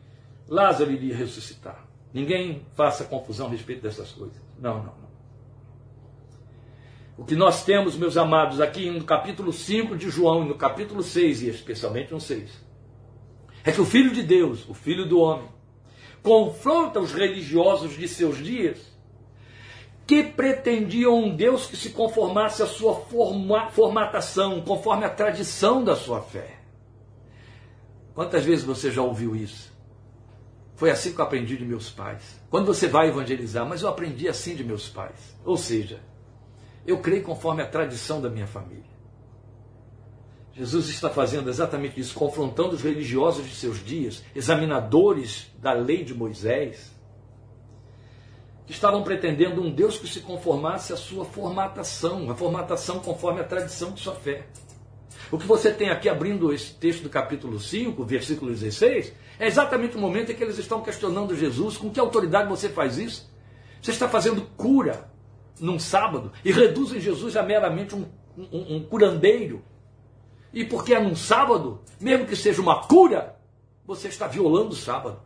[0.46, 1.88] Lázaro iria ressuscitar.
[2.12, 4.36] Ninguém faça confusão a respeito dessas coisas.
[4.58, 5.12] Não, não, não.
[7.16, 11.02] O que nós temos, meus amados, aqui no capítulo 5 de João e no capítulo
[11.02, 12.71] 6, e especialmente no 6,
[13.64, 15.48] é que o Filho de Deus, o Filho do Homem,
[16.22, 18.92] confronta os religiosos de seus dias
[20.06, 25.96] que pretendiam um Deus que se conformasse à sua forma, formatação, conforme a tradição da
[25.96, 26.58] sua fé.
[28.14, 29.72] Quantas vezes você já ouviu isso?
[30.74, 32.40] Foi assim que eu aprendi de meus pais.
[32.50, 35.36] Quando você vai evangelizar, mas eu aprendi assim de meus pais.
[35.44, 36.00] Ou seja,
[36.86, 38.91] eu creio conforme a tradição da minha família.
[40.54, 46.14] Jesus está fazendo exatamente isso, confrontando os religiosos de seus dias, examinadores da lei de
[46.14, 46.92] Moisés,
[48.66, 53.44] que estavam pretendendo um Deus que se conformasse à sua formatação, a formatação conforme a
[53.44, 54.46] tradição de sua fé.
[55.30, 59.96] O que você tem aqui abrindo esse texto do capítulo 5, versículo 16, é exatamente
[59.96, 63.32] o momento em que eles estão questionando Jesus: com que autoridade você faz isso?
[63.80, 65.10] Você está fazendo cura
[65.58, 68.04] num sábado e reduzem Jesus a meramente um,
[68.36, 69.64] um, um curandeiro,
[70.52, 73.36] e porque é num sábado, mesmo que seja uma cura,
[73.86, 75.20] você está violando o sábado.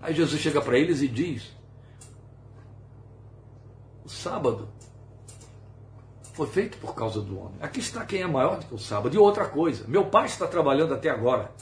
[0.00, 1.50] Aí Jesus chega para eles e diz:
[4.04, 4.68] O sábado
[6.32, 7.56] foi feito por causa do homem.
[7.60, 9.14] Aqui está quem é maior do que o sábado.
[9.14, 11.52] E outra coisa, meu pai está trabalhando até agora.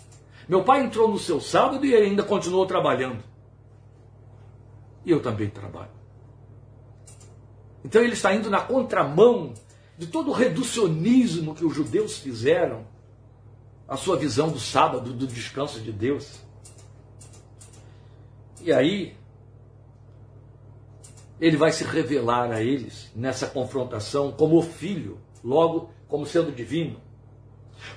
[0.49, 3.23] Meu pai entrou no seu sábado e ainda continuou trabalhando.
[5.05, 5.91] E eu também trabalho.
[7.85, 9.55] Então ele está indo na contramão
[9.99, 12.87] de todo o reducionismo que os judeus fizeram
[13.87, 16.41] à sua visão do sábado, do descanso de Deus.
[18.63, 19.17] E aí,
[21.41, 27.01] ele vai se revelar a eles nessa confrontação como o filho, logo como sendo divino,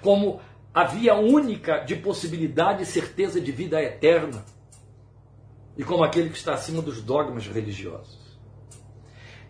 [0.02, 0.42] como
[0.74, 4.44] a via única de possibilidade e certeza de vida eterna,
[5.78, 8.21] e como aquele que está acima dos dogmas religiosos.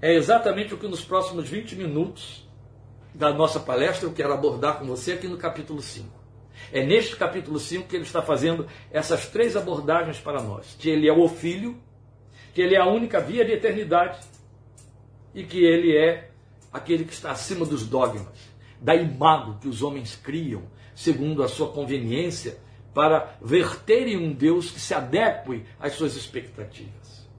[0.01, 2.43] É exatamente o que nos próximos 20 minutos
[3.13, 6.09] da nossa palestra eu quero abordar com você aqui no capítulo 5.
[6.71, 11.07] É neste capítulo 5 que ele está fazendo essas três abordagens para nós: que ele
[11.07, 11.77] é o Filho,
[12.51, 14.19] que ele é a única via de eternidade
[15.35, 16.31] e que ele é
[16.73, 18.49] aquele que está acima dos dogmas,
[18.81, 20.63] da imago que os homens criam
[20.95, 22.57] segundo a sua conveniência
[22.91, 27.29] para verterem um Deus que se adeque às suas expectativas.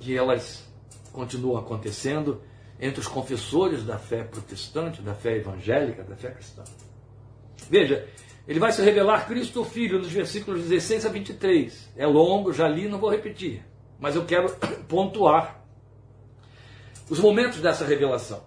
[0.00, 0.71] E elas
[1.12, 2.40] continuam acontecendo
[2.80, 6.64] entre os confessores da fé protestante, da fé evangélica, da fé cristã.
[7.70, 8.08] Veja,
[8.46, 11.92] ele vai se revelar Cristo Filho nos versículos 16 a 23.
[11.96, 13.64] É longo, já li, não vou repetir.
[14.00, 14.50] Mas eu quero
[14.88, 15.62] pontuar
[17.08, 18.42] os momentos dessa revelação.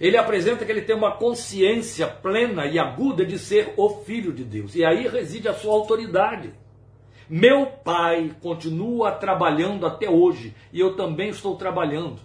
[0.00, 4.44] Ele apresenta que ele tem uma consciência plena e aguda de ser o Filho de
[4.44, 4.74] Deus.
[4.74, 6.52] E aí reside a sua autoridade.
[7.28, 12.20] Meu pai continua trabalhando até hoje e eu também estou trabalhando.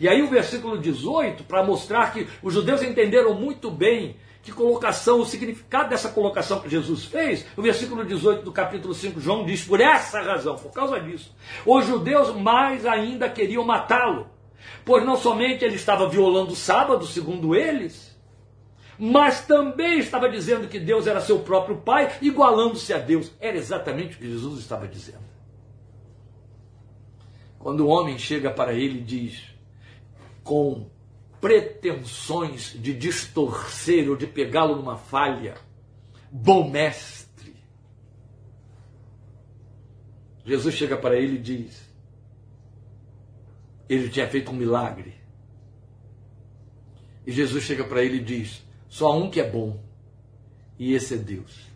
[0.00, 5.20] E aí o versículo 18, para mostrar que os judeus entenderam muito bem que colocação,
[5.20, 9.64] o significado dessa colocação que Jesus fez, o versículo 18 do capítulo 5, João diz:
[9.64, 14.26] por essa razão, por causa disso, os judeus mais ainda queriam matá-lo,
[14.84, 18.03] pois não somente ele estava violando o sábado, segundo eles,
[18.98, 23.32] mas também estava dizendo que Deus era seu próprio Pai, igualando-se a Deus.
[23.40, 25.24] Era exatamente o que Jesus estava dizendo.
[27.58, 29.54] Quando o homem chega para ele e diz,
[30.42, 30.88] com
[31.44, 35.54] pretensões de distorcer ou de pegá-lo numa falha.
[36.32, 37.54] Bom mestre.
[40.42, 41.86] Jesus chega para ele e diz:
[43.86, 45.14] ele tinha feito um milagre.
[47.26, 48.63] E Jesus chega para ele e diz:
[48.94, 49.82] só há um que é bom,
[50.78, 51.68] e esse é Deus.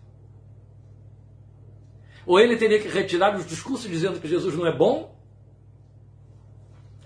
[2.25, 5.21] Ou ele teria que retirar os discursos dizendo que Jesus não é bom,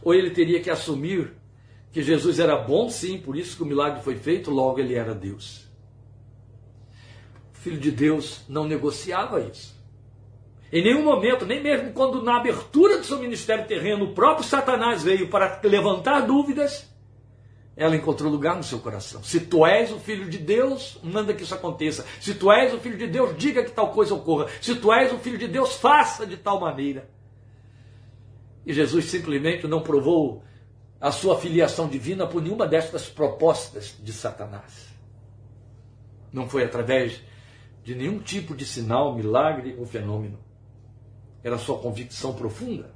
[0.02, 1.32] ou ele teria que assumir
[1.90, 5.14] que Jesus era bom, sim, por isso que o milagre foi feito, logo ele era
[5.14, 5.66] Deus.
[7.54, 9.74] O Filho de Deus não negociava isso.
[10.70, 15.02] Em nenhum momento, nem mesmo quando na abertura do seu ministério terreno o próprio Satanás
[15.02, 16.91] veio para levantar dúvidas,
[17.76, 19.22] ela encontrou lugar no seu coração.
[19.22, 22.04] Se tu és o filho de Deus, manda que isso aconteça.
[22.20, 24.46] Se tu és o filho de Deus, diga que tal coisa ocorra.
[24.60, 27.08] Se tu és o filho de Deus, faça de tal maneira.
[28.66, 30.44] E Jesus simplesmente não provou
[31.00, 34.88] a sua filiação divina por nenhuma destas propostas de Satanás.
[36.32, 37.20] Não foi através
[37.82, 40.38] de nenhum tipo de sinal, milagre ou fenômeno.
[41.42, 42.94] Era sua convicção profunda.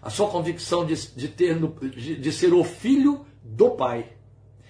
[0.00, 4.12] A sua convicção de, de, ter, de ser o filho do Pai.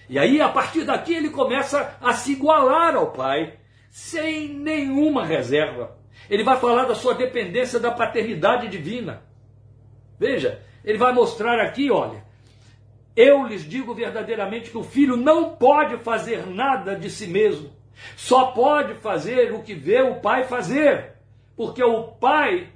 [0.07, 3.59] E aí, a partir daqui, ele começa a se igualar ao Pai,
[3.89, 5.97] sem nenhuma reserva.
[6.29, 9.21] Ele vai falar da sua dependência da paternidade divina.
[10.17, 12.23] Veja, ele vai mostrar aqui, olha,
[13.15, 17.69] eu lhes digo verdadeiramente que o filho não pode fazer nada de si mesmo.
[18.15, 21.13] Só pode fazer o que vê o pai fazer.
[21.55, 22.69] Porque o pai,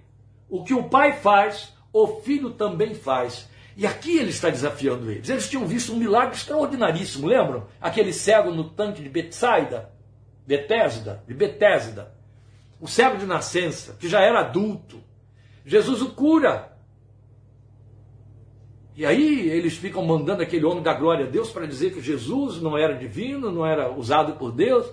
[0.49, 3.49] o que o pai faz, o filho também faz.
[3.76, 5.28] E aqui ele está desafiando eles.
[5.30, 7.65] Eles tinham visto um milagre extraordinaríssimo, lembram?
[7.82, 9.91] Aquele cego no tanque de Betsaida,
[10.45, 12.13] Betesda, de Betesda.
[12.80, 15.01] O cego de nascença, que já era adulto.
[15.65, 16.71] Jesus o cura.
[18.95, 22.61] E aí eles ficam mandando aquele homem da glória a Deus para dizer que Jesus
[22.61, 24.88] não era divino, não era usado por Deus.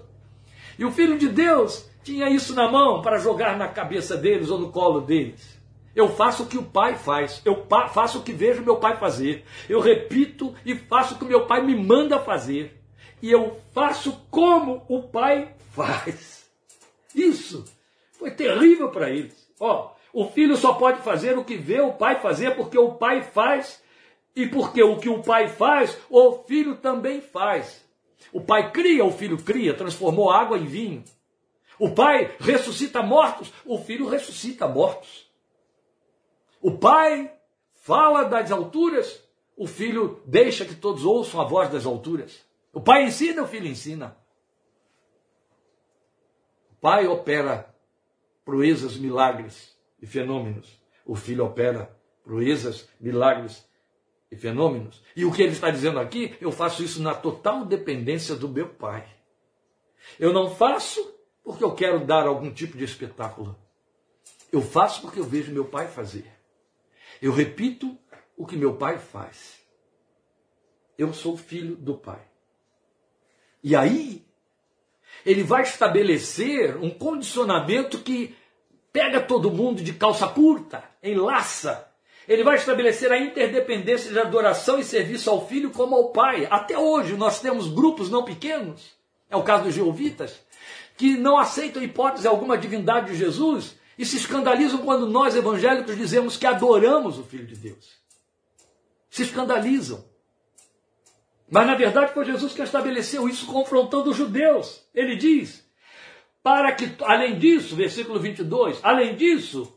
[0.79, 4.59] E o Filho de Deus tinha isso na mão para jogar na cabeça deles ou
[4.59, 5.60] no colo deles.
[5.95, 9.45] Eu faço o que o Pai faz, eu faço o que vejo meu Pai fazer.
[9.69, 12.81] Eu repito e faço o que meu Pai me manda fazer.
[13.23, 16.49] E eu faço como o Pai faz.
[17.15, 17.65] Isso
[18.13, 19.51] foi terrível para eles.
[19.59, 23.23] Ó, o filho só pode fazer o que vê o pai fazer, porque o pai
[23.23, 23.83] faz
[24.35, 27.85] e porque o que o pai faz, o filho também faz.
[28.33, 31.05] O pai cria, o filho cria, transformou água em vinho.
[31.79, 35.20] O pai ressuscita mortos, o filho ressuscita mortos.
[36.61, 37.33] O pai
[37.73, 39.23] fala das alturas,
[39.57, 42.45] o filho deixa que todos ouçam a voz das alturas.
[42.73, 44.17] O pai ensina, o filho ensina.
[46.71, 47.75] O pai opera
[48.45, 50.81] proezas, milagres e fenômenos.
[51.05, 53.67] O filho opera proezas, milagres
[54.31, 55.03] e fenômenos.
[55.17, 58.69] E o que ele está dizendo aqui, eu faço isso na total dependência do meu
[58.69, 59.07] Pai.
[60.19, 63.57] Eu não faço porque eu quero dar algum tipo de espetáculo.
[64.53, 66.40] Eu faço porque eu vejo meu pai fazer.
[67.21, 67.97] Eu repito
[68.37, 69.61] o que meu pai faz.
[70.97, 72.21] Eu sou filho do pai.
[73.63, 74.25] E aí,
[75.25, 78.35] ele vai estabelecer um condicionamento que
[78.93, 81.87] pega todo mundo de calça curta, enlaça.
[82.27, 86.47] Ele vai estabelecer a interdependência de adoração e serviço ao filho como ao pai.
[86.51, 88.93] Até hoje nós temos grupos não pequenos,
[89.29, 90.41] é o caso dos jeovitas,
[90.97, 96.39] que não aceitam hipótese alguma divindade de Jesus e se escandalizam quando nós evangélicos dizemos
[96.39, 97.99] que adoramos o Filho de Deus.
[99.11, 100.03] Se escandalizam.
[101.51, 104.83] Mas na verdade foi Jesus que estabeleceu isso confrontando os judeus.
[104.95, 105.63] Ele diz:
[106.43, 109.71] para que, além disso, versículo 22, além disso,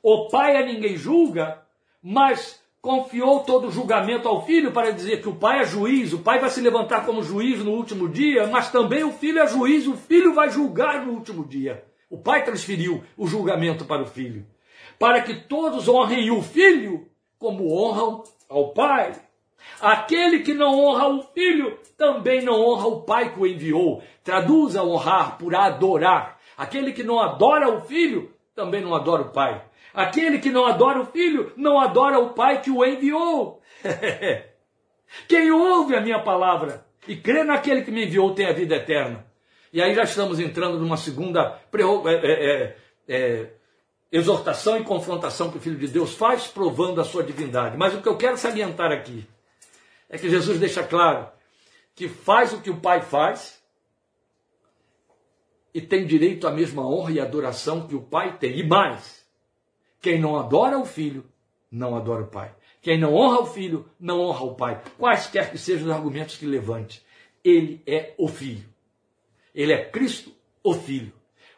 [0.00, 1.60] o pai a ninguém julga,
[2.00, 6.20] mas confiou todo o julgamento ao filho para dizer que o pai é juiz, o
[6.20, 9.88] pai vai se levantar como juiz no último dia, mas também o filho é juiz,
[9.88, 11.84] o filho vai julgar no último dia.
[12.08, 14.46] O pai transferiu o julgamento para o filho,
[14.98, 19.14] para que todos honrem o filho como honram ao pai.
[19.80, 24.02] Aquele que não honra o filho também não honra o pai que o enviou.
[24.22, 26.38] Traduza honrar por adorar.
[26.56, 29.62] Aquele que não adora o filho também não adora o pai.
[29.92, 33.60] Aquele que não adora o filho não adora o pai que o enviou.
[35.28, 39.25] Quem ouve a minha palavra e crê naquele que me enviou tem a vida eterna.
[39.76, 43.50] E aí já estamos entrando numa segunda é, é, é, é,
[44.10, 47.76] exortação e confrontação que o Filho de Deus faz, provando a sua divindade.
[47.76, 49.28] Mas o que eu quero salientar aqui
[50.08, 51.28] é que Jesus deixa claro
[51.94, 53.62] que faz o que o Pai faz
[55.74, 58.58] e tem direito à mesma honra e adoração que o Pai tem.
[58.58, 59.26] E mais,
[60.00, 61.22] quem não adora o Filho,
[61.70, 62.50] não adora o Pai.
[62.80, 64.82] Quem não honra o Filho, não honra o Pai.
[64.96, 67.04] Quaisquer que sejam os argumentos que levante,
[67.44, 68.74] ele é o Filho.
[69.56, 70.32] Ele é Cristo,
[70.62, 71.14] o Filho,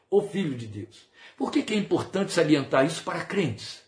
[0.09, 1.09] o Filho de Deus.
[1.37, 3.83] Por que, que é importante salientar isso para crentes?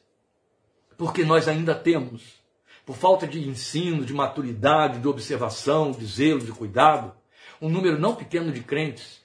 [0.99, 2.41] Porque nós ainda temos
[2.85, 7.15] por falta de ensino, de maturidade, de observação, de zelo, de cuidado,
[7.63, 9.21] um número não pequeno de crentes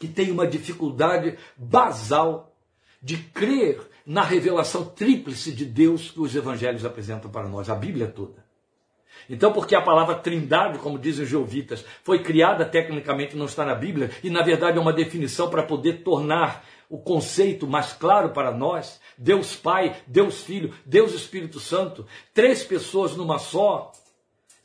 [0.00, 2.56] que tem uma dificuldade basal
[3.00, 8.08] de crer na revelação tríplice de Deus que os evangelhos apresentam para nós, a Bíblia
[8.08, 8.41] toda.
[9.28, 13.74] Então, porque a palavra trindade, como dizem os jeovitas, foi criada tecnicamente, não está na
[13.74, 18.50] Bíblia, e na verdade é uma definição para poder tornar o conceito mais claro para
[18.50, 23.92] nós, Deus Pai, Deus Filho, Deus Espírito Santo, três pessoas numa só.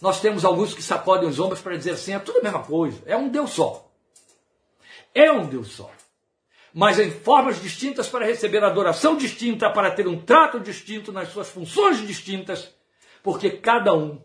[0.02, 3.02] Nós temos alguns que sacodem os ombros para dizer assim: é tudo a mesma coisa,
[3.06, 3.90] é um Deus só.
[5.16, 5.90] É um Deus só.
[6.74, 11.50] Mas em formas distintas para receber adoração distinta, para ter um trato distinto nas suas
[11.50, 12.76] funções distintas,
[13.24, 14.22] porque cada um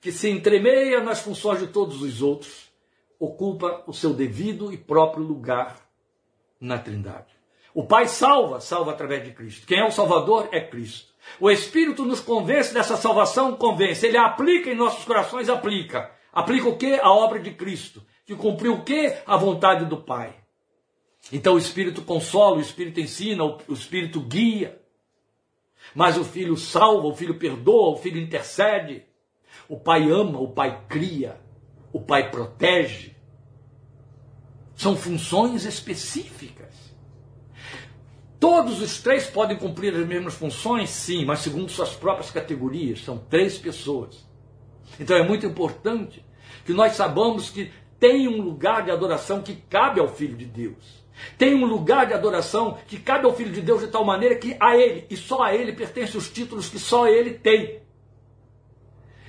[0.00, 2.66] que se entremeia nas funções de todos os outros
[3.18, 5.76] ocupa o seu devido e próprio lugar
[6.60, 7.34] na Trindade.
[7.74, 9.66] O Pai salva, salva através de Cristo.
[9.66, 11.12] Quem é o Salvador é Cristo.
[11.38, 14.06] O Espírito nos convence dessa salvação, convence.
[14.06, 16.10] Ele aplica em nossos corações, aplica.
[16.32, 16.94] Aplica o que?
[16.94, 18.02] A obra de Cristo.
[18.24, 19.14] Que cumpriu o que?
[19.26, 20.34] A vontade do Pai.
[21.32, 24.80] Então o Espírito consola, o Espírito ensina, o Espírito guia.
[25.94, 29.04] Mas o Filho salva, o Filho perdoa, o Filho intercede.
[29.68, 31.40] O Pai ama, o Pai cria,
[31.92, 33.14] o Pai protege.
[34.74, 36.74] São funções específicas.
[38.38, 40.90] Todos os três podem cumprir as mesmas funções?
[40.90, 43.02] Sim, mas segundo suas próprias categorias.
[43.02, 44.28] São três pessoas.
[45.00, 46.24] Então é muito importante
[46.64, 51.04] que nós saibamos que tem um lugar de adoração que cabe ao Filho de Deus.
[51.38, 54.54] Tem um lugar de adoração que cabe ao Filho de Deus de tal maneira que
[54.60, 57.80] a Ele, e só a Ele, pertencem os títulos que só Ele tem.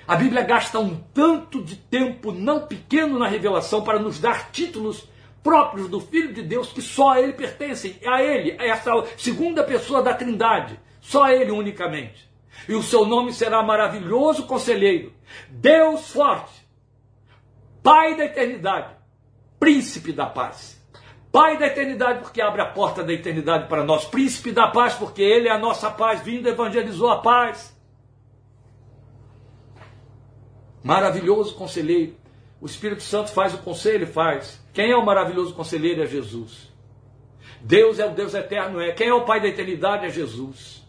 [0.08, 5.08] A Bíblia gasta um tanto de tempo não pequeno na revelação para nos dar títulos
[5.43, 9.64] próprios do Filho de Deus que só a Ele pertencem, a Ele, a essa segunda
[9.64, 12.28] pessoa da Trindade, só a Ele unicamente.
[12.70, 15.14] E o seu nome será maravilhoso conselheiro,
[15.49, 16.66] Deus forte,
[17.84, 18.95] Pai da eternidade,
[19.60, 20.78] Príncipe da paz.
[21.32, 24.05] Pai da eternidade, porque abre a porta da eternidade para nós.
[24.05, 27.76] Príncipe da paz, porque Ele é a nossa paz, vindo evangelizou a paz.
[30.84, 32.15] Maravilhoso conselheiro.
[32.59, 34.07] O Espírito Santo faz o conselho?
[34.07, 34.59] Faz.
[34.73, 36.03] Quem é o maravilhoso conselheiro?
[36.03, 36.71] É Jesus.
[37.61, 38.91] Deus é o Deus eterno, é.
[38.91, 40.05] Quem é o Pai da eternidade?
[40.05, 40.86] É Jesus.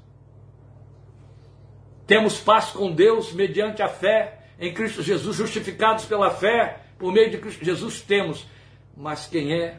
[2.07, 7.31] Temos paz com Deus mediante a fé em Cristo Jesus, justificados pela fé, por meio
[7.31, 8.47] de Cristo Jesus temos.
[8.97, 9.79] Mas quem é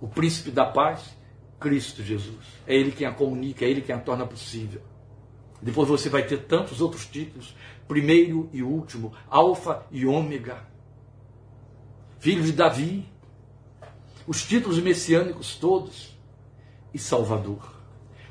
[0.00, 1.16] o príncipe da paz?
[1.58, 2.44] Cristo Jesus.
[2.66, 4.82] É Ele quem a comunica, é Ele quem a torna possível.
[5.62, 7.54] Depois você vai ter tantos outros títulos,
[7.86, 10.66] primeiro e último, alfa e ômega.
[12.18, 13.08] Filho de Davi,
[14.26, 16.16] os títulos messiânicos todos
[16.92, 17.80] e Salvador.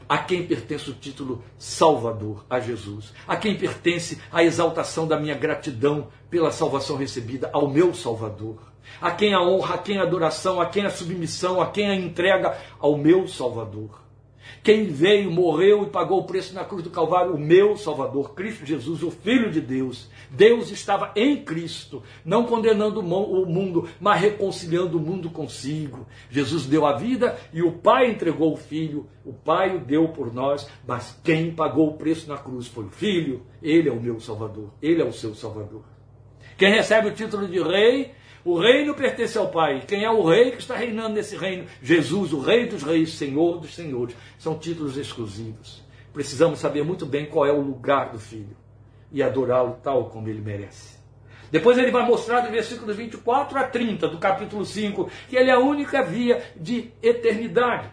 [0.07, 2.45] A quem pertence o título Salvador?
[2.49, 3.13] A Jesus.
[3.25, 8.57] A quem pertence a exaltação da minha gratidão pela salvação recebida ao meu Salvador?
[8.99, 11.95] A quem a honra, a quem a adoração, a quem a submissão, a quem a
[11.95, 14.00] entrega ao meu Salvador?
[14.63, 18.63] Quem veio, morreu e pagou o preço na cruz do Calvário, o meu Salvador, Cristo
[18.63, 20.07] Jesus, o Filho de Deus.
[20.29, 26.05] Deus estava em Cristo, não condenando o mundo, mas reconciliando o mundo consigo.
[26.29, 30.31] Jesus deu a vida e o Pai entregou o Filho, o Pai o deu por
[30.31, 33.41] nós, mas quem pagou o preço na cruz foi o Filho.
[33.63, 35.83] Ele é o meu Salvador, ele é o seu Salvador.
[36.55, 38.11] Quem recebe o título de rei
[38.43, 39.83] o reino pertence ao Pai.
[39.87, 41.65] Quem é o rei que está reinando nesse reino?
[41.81, 44.15] Jesus, o Rei dos Reis, Senhor dos Senhores.
[44.39, 45.83] São títulos exclusivos.
[46.11, 48.57] Precisamos saber muito bem qual é o lugar do Filho
[49.11, 50.99] e adorá-lo tal como ele merece.
[51.51, 55.53] Depois ele vai mostrar no versículos 24 a 30 do capítulo 5 que ele é
[55.53, 57.89] a única via de eternidade.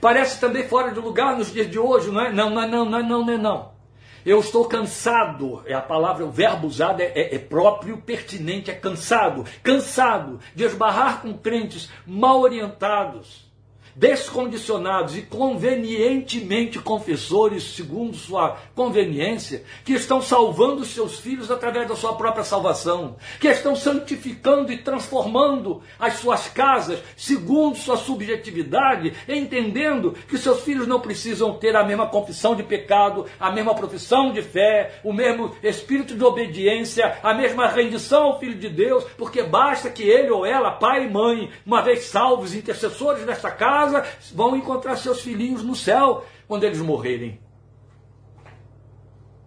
[0.00, 2.32] Parece também fora de lugar nos dias de hoje, não é?
[2.32, 3.79] Não, não, não, não, não, não, não.
[4.24, 8.74] Eu estou cansado, é a palavra, o verbo usado é, é, é, próprio, pertinente, é
[8.74, 9.44] cansado.
[9.62, 13.49] Cansado de esbarrar com crentes mal orientados,
[13.94, 22.14] descondicionados e convenientemente confessores, segundo sua conveniência, que estão salvando seus filhos através da sua
[22.14, 30.38] própria salvação, que estão santificando e transformando as suas casas, segundo sua subjetividade, entendendo que
[30.38, 35.00] seus filhos não precisam ter a mesma confissão de pecado, a mesma profissão de fé,
[35.02, 40.02] o mesmo espírito de obediência, a mesma rendição ao Filho de Deus, porque basta que
[40.02, 44.04] ele ou ela, pai e mãe, uma vez salvos, intercessores desta casa, casa
[44.34, 47.40] vão encontrar seus filhinhos no céu quando eles morrerem.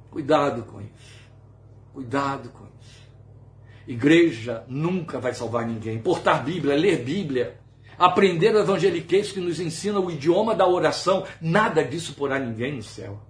[0.10, 1.14] Cuidado com isso.
[1.94, 3.04] Cuidado com isso.
[3.88, 6.00] Igreja nunca vai salvar ninguém.
[6.00, 7.60] Portar Bíblia, ler Bíblia,
[7.98, 12.84] aprender o evangeliquez que nos ensina o idioma da oração, nada disso porá ninguém no
[12.84, 13.22] céu.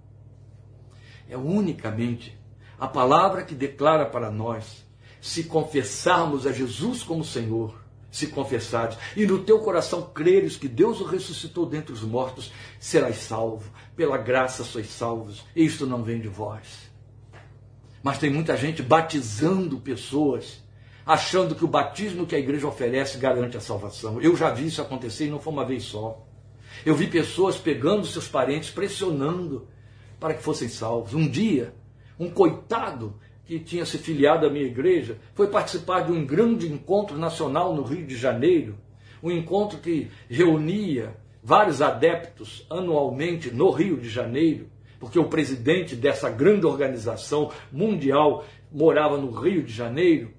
[1.28, 2.38] É unicamente
[2.78, 4.84] a palavra que declara para nós,
[5.20, 7.83] se confessarmos a Jesus como Senhor,
[8.14, 13.16] se confessares, e no teu coração creres que Deus o ressuscitou dentre os mortos, serás
[13.16, 13.68] salvo.
[13.96, 15.44] Pela graça sois salvos.
[15.54, 16.88] Isto não vem de vós.
[18.04, 20.62] Mas tem muita gente batizando pessoas,
[21.04, 24.20] achando que o batismo que a igreja oferece garante a salvação.
[24.20, 26.24] Eu já vi isso acontecer e não foi uma vez só.
[26.86, 29.66] Eu vi pessoas pegando seus parentes, pressionando
[30.20, 31.14] para que fossem salvos.
[31.14, 31.74] Um dia,
[32.16, 37.18] um coitado que tinha se filiado à minha igreja, foi participar de um grande encontro
[37.18, 38.76] nacional no Rio de Janeiro,
[39.22, 44.68] um encontro que reunia vários adeptos anualmente no Rio de Janeiro,
[44.98, 50.30] porque o presidente dessa grande organização mundial morava no Rio de Janeiro,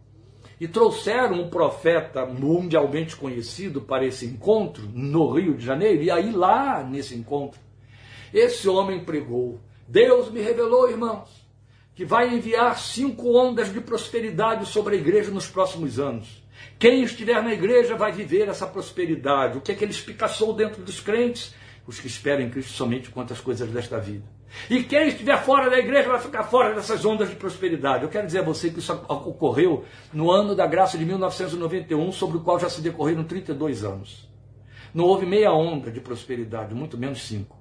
[0.59, 6.31] e trouxeram um profeta mundialmente conhecido para esse encontro no Rio de Janeiro, e aí
[6.31, 7.59] lá nesse encontro,
[8.33, 9.59] esse homem pregou.
[9.87, 11.44] Deus me revelou, irmãos,
[11.95, 16.43] que vai enviar cinco ondas de prosperidade sobre a igreja nos próximos anos.
[16.77, 19.57] Quem estiver na igreja vai viver essa prosperidade.
[19.57, 21.55] O que é que ele espicaçou dentro dos crentes?
[21.87, 24.25] Os que esperam em Cristo somente quantas coisas desta vida.
[24.69, 28.03] E quem estiver fora da igreja vai ficar fora dessas ondas de prosperidade.
[28.03, 32.37] Eu quero dizer a você que isso ocorreu no ano da graça de 1991, sobre
[32.37, 34.29] o qual já se decorreram 32 anos.
[34.93, 37.57] Não houve meia onda de prosperidade, muito menos cinco.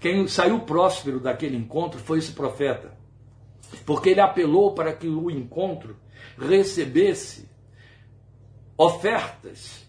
[0.00, 2.97] Quem saiu próspero daquele encontro foi esse profeta,
[3.84, 5.96] porque ele apelou para que o encontro
[6.38, 7.48] recebesse
[8.76, 9.86] ofertas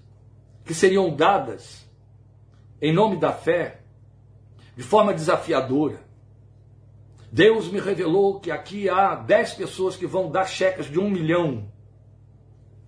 [0.66, 1.88] que seriam dadas
[2.82, 3.82] em nome da fé
[4.76, 6.00] de forma desafiadora.
[7.32, 11.70] Deus me revelou que aqui há dez pessoas que vão dar cheques de um milhão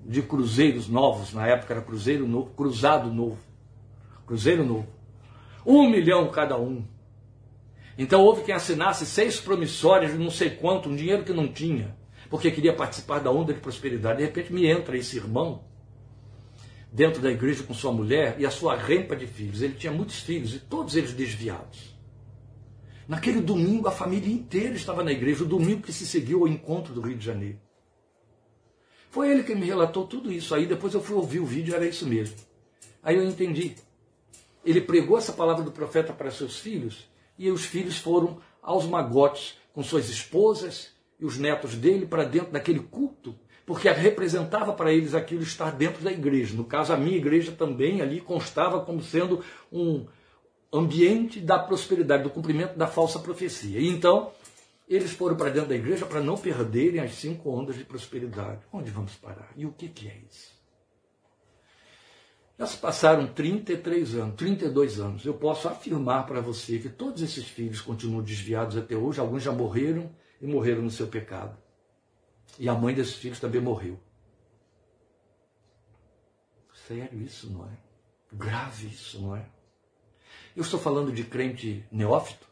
[0.03, 3.37] de cruzeiros novos, na época era cruzeiro novo, cruzado novo,
[4.25, 4.87] cruzeiro novo,
[5.65, 6.83] um milhão cada um.
[8.01, 11.95] Então houve quem assinasse seis promissórias de não sei quanto, um dinheiro que não tinha,
[12.31, 14.17] porque queria participar da onda de prosperidade.
[14.17, 15.63] De repente me entra esse irmão
[16.91, 19.61] dentro da igreja com sua mulher e a sua rempa de filhos.
[19.61, 21.95] Ele tinha muitos filhos e todos eles desviados.
[23.07, 26.95] Naquele domingo a família inteira estava na igreja, o domingo que se seguiu ao encontro
[26.95, 27.59] do Rio de Janeiro.
[29.11, 30.55] Foi ele que me relatou tudo isso.
[30.55, 32.35] Aí depois eu fui ouvir o vídeo, era isso mesmo.
[33.03, 33.75] Aí eu entendi.
[34.65, 37.10] Ele pregou essa palavra do profeta para seus filhos
[37.41, 42.51] e os filhos foram aos magotes com suas esposas e os netos dele para dentro
[42.51, 43.35] daquele culto,
[43.65, 46.55] porque representava para eles aquilo estar dentro da igreja.
[46.55, 50.05] No caso, a minha igreja também ali constava como sendo um,
[50.71, 53.79] ambiente da prosperidade, do cumprimento da falsa profecia.
[53.79, 54.31] E então,
[54.87, 58.61] eles foram para dentro da igreja para não perderem as cinco ondas de prosperidade.
[58.71, 59.51] Onde vamos parar?
[59.55, 60.50] E o que, que é isso?
[62.59, 65.25] Já se passaram 33 anos, 32 anos.
[65.25, 69.19] Eu posso afirmar para você que todos esses filhos continuam desviados até hoje.
[69.19, 71.57] Alguns já morreram e morreram no seu pecado.
[72.59, 73.99] E a mãe desses filhos também morreu.
[76.87, 77.77] Sério isso, não é?
[78.33, 79.45] Grave isso, não é?
[80.55, 82.47] Eu estou falando de crente neófito,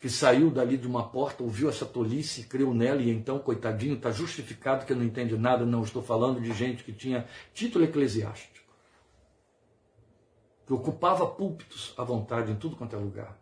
[0.00, 4.10] que saiu dali de uma porta, ouviu essa tolice, creu nela e então, coitadinho, está
[4.10, 5.64] justificado que não entende nada.
[5.64, 8.51] Não estou falando de gente que tinha título eclesiástico,
[10.72, 13.38] que ocupava púlpitos à vontade em tudo quanto é lugar.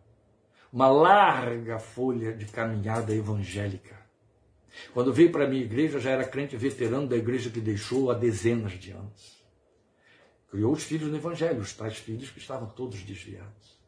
[0.72, 3.96] Uma larga folha de caminhada evangélica.
[4.92, 8.14] Quando veio para a minha igreja, já era crente veterano da igreja que deixou há
[8.14, 9.44] dezenas de anos.
[10.50, 13.78] Criou os filhos no evangelho, os tais filhos que estavam todos desviados.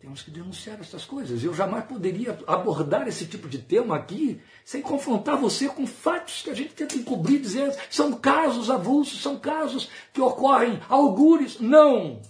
[0.00, 1.44] Temos que denunciar essas coisas.
[1.44, 6.50] Eu jamais poderia abordar esse tipo de tema aqui sem confrontar você com fatos que
[6.50, 11.60] a gente tenta encobrir, dizer são casos avulsos, são casos que ocorrem, algures.
[11.60, 12.20] Não!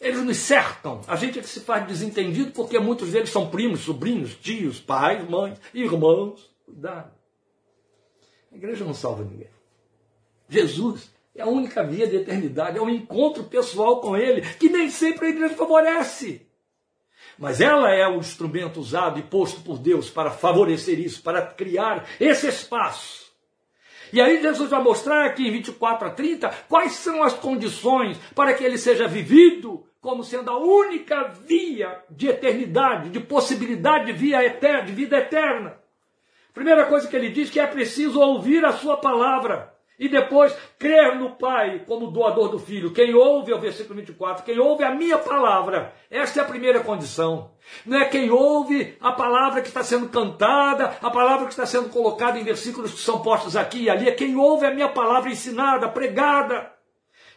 [0.00, 1.00] Eles nos cercam.
[1.06, 5.28] A gente é que se faz desentendido porque muitos deles são primos, sobrinhos, tios, pais,
[5.28, 6.48] mães, irmãos.
[6.64, 7.10] Cuidado.
[8.52, 9.50] A igreja não salva ninguém.
[10.48, 14.88] Jesus é a única via de eternidade, é um encontro pessoal com Ele, que nem
[14.88, 16.46] sempre a igreja favorece.
[17.38, 22.08] Mas ela é o instrumento usado e posto por Deus para favorecer isso, para criar
[22.18, 23.28] esse espaço.
[24.12, 28.54] E aí Jesus vai mostrar aqui em 24 a 30 quais são as condições para
[28.54, 34.44] que ele seja vivido como sendo a única via de eternidade, de possibilidade de, via
[34.44, 35.76] eterna, de vida eterna.
[36.54, 39.74] Primeira coisa que ele diz que é preciso ouvir a sua palavra.
[39.98, 42.92] E depois, crer no Pai como doador do Filho.
[42.92, 45.92] Quem ouve, é o versículo 24, quem ouve a minha palavra.
[46.08, 47.50] Esta é a primeira condição.
[47.84, 51.88] Não é quem ouve a palavra que está sendo cantada, a palavra que está sendo
[51.88, 54.08] colocada em versículos que são postos aqui e ali.
[54.08, 56.77] É quem ouve a minha palavra ensinada, pregada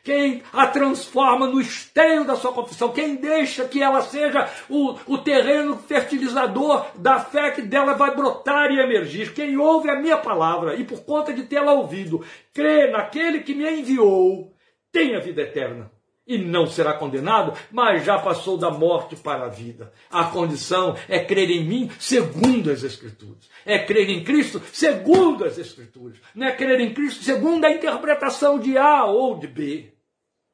[0.04, 5.18] quem a transforma no esteio da sua confissão, quem deixa que ela seja o, o
[5.18, 10.76] terreno fertilizador da fé que dela vai brotar e emergir, quem ouve a minha palavra
[10.76, 14.54] e por conta de tê-la ouvido, crê naquele que me enviou,
[14.92, 15.92] tem a vida eterna
[16.26, 19.92] e não será condenado, mas já passou da morte para a vida.
[20.10, 23.50] A condição é crer em mim segundo as Escrituras.
[23.66, 26.18] É crer em Cristo segundo as Escrituras.
[26.36, 29.94] Não é crer em Cristo segundo a interpretação de A ou de B.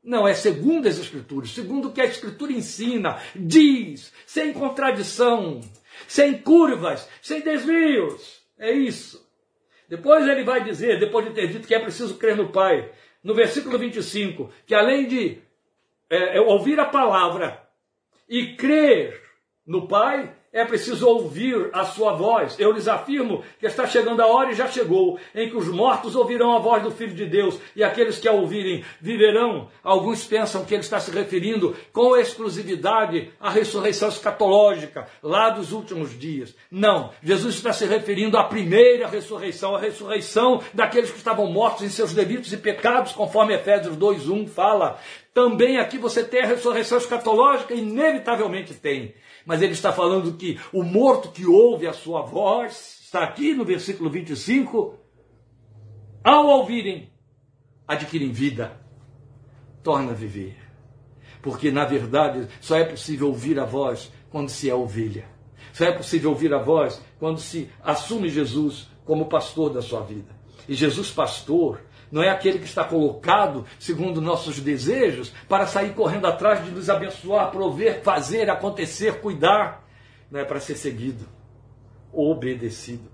[0.04, 5.60] Não, é segundo as Escrituras, segundo o que a Escritura ensina, diz, sem contradição,
[6.08, 8.42] sem curvas, sem desvios.
[8.58, 9.28] É isso.
[9.90, 12.90] Depois ele vai dizer, depois de ter dito que é preciso crer no Pai,
[13.22, 15.40] no versículo 25, que além de
[16.10, 17.68] é, é ouvir a palavra
[18.28, 19.22] e crer
[19.66, 22.56] no Pai, é preciso ouvir a sua voz.
[22.58, 26.16] Eu lhes afirmo que está chegando a hora e já chegou, em que os mortos
[26.16, 29.68] ouvirão a voz do Filho de Deus, e aqueles que a ouvirem viverão.
[29.84, 36.18] Alguns pensam que ele está se referindo com exclusividade à ressurreição escatológica, lá dos últimos
[36.18, 36.56] dias.
[36.72, 41.90] Não, Jesus está se referindo à primeira ressurreição, a ressurreição daqueles que estavam mortos em
[41.90, 45.00] seus delitos e pecados, conforme Efésios 2:1 fala.
[45.36, 49.14] Também aqui você tem a ressurreição escatológica, inevitavelmente tem.
[49.48, 53.64] Mas ele está falando que o morto que ouve a sua voz, está aqui no
[53.64, 55.00] versículo 25,
[56.22, 57.10] ao ouvirem,
[57.88, 58.78] adquirem vida,
[59.82, 60.58] torna a viver.
[61.42, 65.26] Porque, na verdade, só é possível ouvir a voz quando se é ovelha.
[65.72, 70.36] Só é possível ouvir a voz quando se assume Jesus como pastor da sua vida.
[70.68, 71.80] E Jesus, pastor,
[72.12, 76.90] não é aquele que está colocado segundo nossos desejos para sair correndo atrás de nos
[76.90, 79.86] abençoar, prover, fazer, acontecer, cuidar.
[80.32, 81.28] Não é para ser seguido,
[82.12, 83.10] obedecido.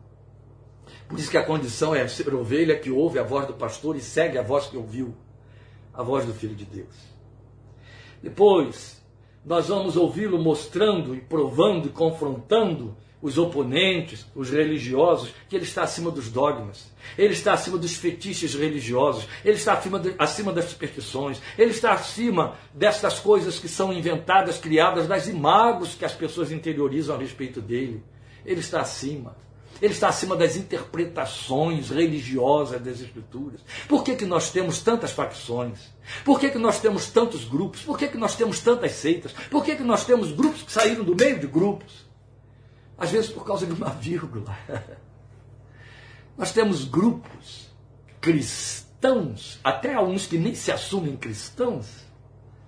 [1.07, 4.01] Por isso que a condição é ser ovelha que ouve a voz do pastor e
[4.01, 5.15] segue a voz que ouviu,
[5.93, 7.13] a voz do Filho de Deus.
[8.21, 9.03] Depois,
[9.45, 15.83] nós vamos ouvi-lo mostrando e provando e confrontando os oponentes, os religiosos, que ele está
[15.83, 20.65] acima dos dogmas, ele está acima dos fetiches religiosos, ele está acima, de, acima das
[20.65, 26.51] superstições, ele está acima dessas coisas que são inventadas, criadas, das imagos que as pessoas
[26.51, 28.03] interiorizam a respeito dele.
[28.45, 29.37] Ele está acima.
[29.81, 33.61] Ele está acima das interpretações religiosas das Escrituras.
[33.87, 35.79] Por que, que nós temos tantas facções?
[36.25, 37.83] Por que, que nós temos tantos grupos?
[37.83, 39.31] Por que, que nós temos tantas seitas?
[39.49, 42.03] Por que, que nós temos grupos que saíram do meio de grupos?
[42.97, 44.57] Às vezes por causa de uma vírgula.
[46.37, 47.69] Nós temos grupos
[48.19, 52.05] cristãos, até alguns que nem se assumem cristãos,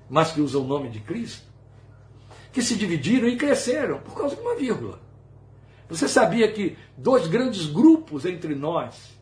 [0.10, 1.46] mas que usam o nome de Cristo,
[2.52, 5.00] que se dividiram e cresceram por causa de uma vírgula.
[5.90, 9.16] Você sabia que dois grandes grupos entre nós,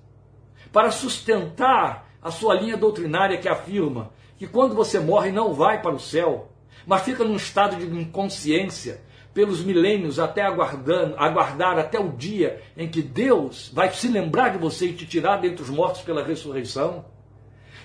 [0.71, 5.95] para sustentar a sua linha doutrinária que afirma que quando você morre não vai para
[5.95, 6.51] o céu,
[6.85, 9.01] mas fica num estado de inconsciência
[9.33, 14.57] pelos milênios até aguardando, aguardar até o dia em que Deus vai se lembrar de
[14.57, 17.05] você e te tirar dentre os mortos pela ressurreição.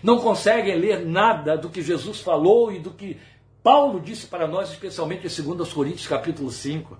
[0.02, 3.16] Não conseguem ler nada do que Jesus falou e do que
[3.62, 6.96] Paulo disse para nós, especialmente em 2 Coríntios capítulo 5.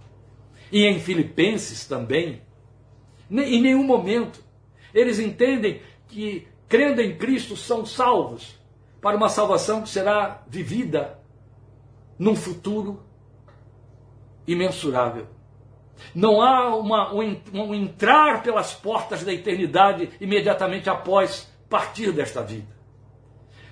[0.73, 2.43] E em Filipenses também.
[3.31, 4.43] Em nenhum momento.
[4.93, 8.59] Eles entendem que, crendo em Cristo, são salvos
[9.01, 11.19] para uma salvação que será vivida
[12.19, 13.08] num futuro
[14.49, 15.27] imensurável.
[16.15, 22.67] Não há uma, um, um entrar pelas portas da eternidade imediatamente após partir desta vida.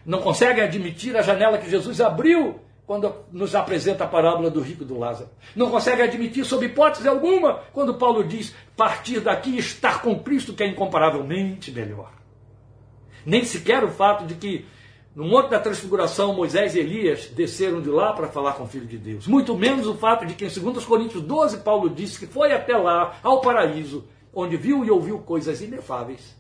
[0.04, 4.84] Não conseguem admitir a janela que Jesus abriu quando nos apresenta a parábola do rico
[4.84, 5.28] e do Lázaro.
[5.56, 10.52] Não consegue admitir, sob hipótese alguma, quando Paulo diz partir daqui e estar com Cristo,
[10.52, 12.12] que é incomparavelmente melhor.
[13.24, 14.64] Nem sequer o fato de que
[15.16, 18.84] no Monte da Transfiguração, Moisés e Elias desceram de lá para falar com o Filho
[18.84, 19.26] de Deus.
[19.26, 22.76] Muito menos o fato de que em 2 Coríntios 12, Paulo disse que foi até
[22.76, 26.36] lá, ao paraíso, onde viu e ouviu coisas inefáveis,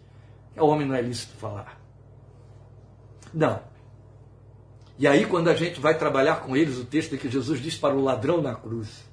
[0.52, 1.80] que ao homem não é lícito falar.
[3.32, 3.58] Não.
[4.98, 7.78] E aí, quando a gente vai trabalhar com eles, o texto é que Jesus diz
[7.78, 9.08] para o ladrão na cruz: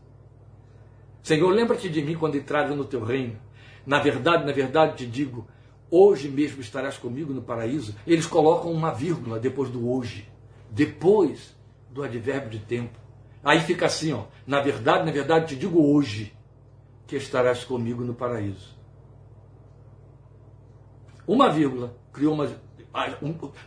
[1.22, 3.38] Senhor, lembra-te de mim quando entrares no teu reino.
[3.86, 5.48] Na verdade, na verdade te digo,
[5.96, 10.28] hoje mesmo estarás comigo no paraíso, eles colocam uma vírgula depois do hoje,
[10.72, 11.56] depois
[11.92, 12.98] do advérbio de tempo.
[13.44, 16.34] Aí fica assim, ó, na verdade, na verdade te digo hoje
[17.06, 18.76] que estarás comigo no paraíso.
[21.28, 22.50] Uma vírgula criou uma,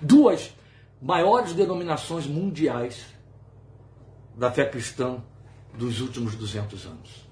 [0.01, 0.53] duas
[1.01, 3.07] maiores denominações mundiais
[4.37, 5.23] da fé cristã
[5.79, 7.31] dos últimos 200 anos.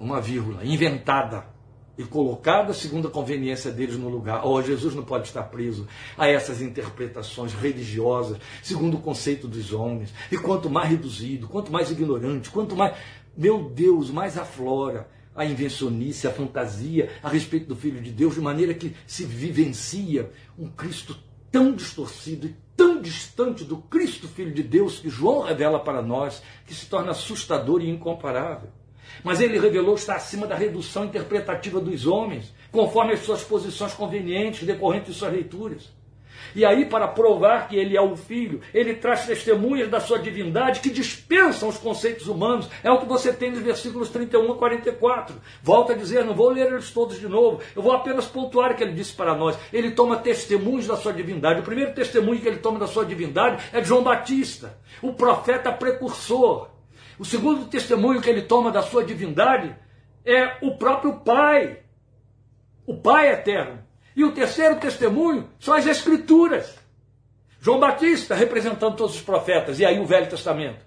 [0.00, 1.46] Uma vírgula inventada
[1.98, 4.46] e colocada segundo a conveniência deles no lugar.
[4.46, 10.14] Oh, Jesus não pode estar preso a essas interpretações religiosas, segundo o conceito dos homens.
[10.30, 12.96] E quanto mais reduzido, quanto mais ignorante, quanto mais,
[13.36, 18.40] meu Deus, mais aflora a invencionice, a fantasia a respeito do Filho de Deus, de
[18.40, 21.16] maneira que se vivencia um Cristo
[21.50, 26.42] tão distorcido e tão distante do Cristo Filho de Deus que João revela para nós,
[26.64, 28.70] que se torna assustador e incomparável.
[29.22, 34.66] Mas ele revelou estar acima da redução interpretativa dos homens, conforme as suas posições convenientes
[34.66, 35.98] decorrentes de suas leituras.
[36.54, 40.80] E aí, para provar que ele é o Filho, ele traz testemunhas da sua divindade
[40.80, 42.68] que dispensam os conceitos humanos.
[42.82, 45.36] É o que você tem nos versículos 31 a 44.
[45.62, 48.74] Volta a dizer, não vou ler eles todos de novo, eu vou apenas pontuar o
[48.74, 49.58] que ele disse para nós.
[49.72, 51.60] Ele toma testemunhos da sua divindade.
[51.60, 55.70] O primeiro testemunho que ele toma da sua divindade é de João Batista, o profeta
[55.72, 56.68] precursor.
[57.18, 59.74] O segundo testemunho que ele toma da sua divindade
[60.24, 61.80] é o próprio Pai,
[62.86, 63.80] o Pai eterno.
[64.14, 66.76] E o terceiro testemunho são as Escrituras.
[67.60, 70.86] João Batista representando todos os profetas, e aí o Velho Testamento.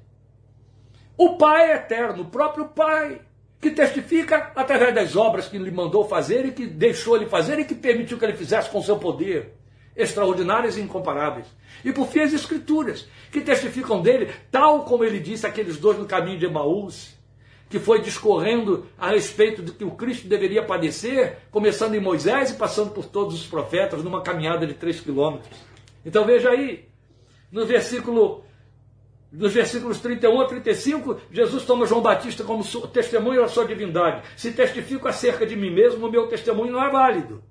[1.17, 3.21] O Pai eterno, o próprio Pai,
[3.59, 7.65] que testifica através das obras que ele mandou fazer e que deixou ele fazer e
[7.65, 9.60] que permitiu que ele fizesse com seu poder
[9.95, 11.47] extraordinárias e incomparáveis.
[11.83, 16.05] E por fim as escrituras, que testificam dele, tal como ele disse aqueles dois no
[16.05, 17.15] caminho de Emaús,
[17.69, 22.55] que foi discorrendo a respeito de que o Cristo deveria padecer, começando em Moisés e
[22.55, 25.57] passando por todos os profetas, numa caminhada de três quilômetros.
[26.05, 26.89] Então veja aí,
[27.49, 28.43] no versículo,
[29.31, 34.21] nos versículos 31 a 35, Jesus toma João Batista como testemunho da sua divindade.
[34.35, 37.41] Se testifico acerca de mim mesmo, o meu testemunho não é válido.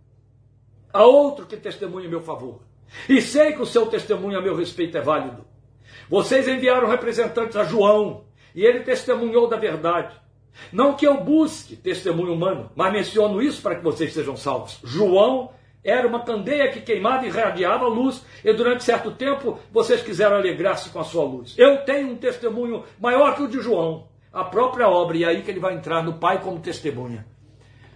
[0.92, 2.60] Há outro que testemunha em meu favor.
[3.08, 5.44] E sei que o seu testemunho a meu respeito é válido.
[6.08, 8.24] Vocês enviaram representantes a João,
[8.54, 10.14] e ele testemunhou da verdade.
[10.72, 14.80] Não que eu busque testemunho humano, mas menciono isso para que vocês sejam salvos.
[14.82, 20.36] João era uma candeia que queimava e irradiava luz, e durante certo tempo vocês quiseram
[20.36, 21.54] alegrar-se com a sua luz.
[21.56, 25.42] Eu tenho um testemunho maior que o de João, a própria obra, e é aí
[25.42, 27.26] que ele vai entrar no Pai como testemunha.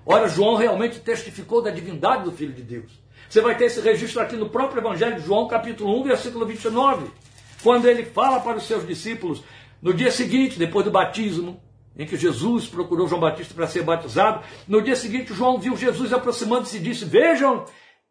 [0.06, 3.02] Ora, João realmente testificou da divindade do Filho de Deus.
[3.28, 7.06] Você vai ter esse registro aqui no próprio Evangelho de João, capítulo 1, versículo 29,
[7.62, 9.42] quando ele fala para os seus discípulos,
[9.80, 11.60] no dia seguinte, depois do batismo,
[11.96, 16.12] em que Jesus procurou João Batista para ser batizado, no dia seguinte João viu Jesus
[16.12, 17.64] aproximando-se e disse: Vejam,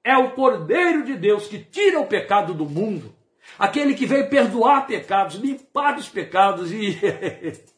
[0.04, 3.14] é o Cordeiro de Deus que tira o pecado do mundo,
[3.60, 6.98] aquele que veio perdoar pecados, limpar os pecados e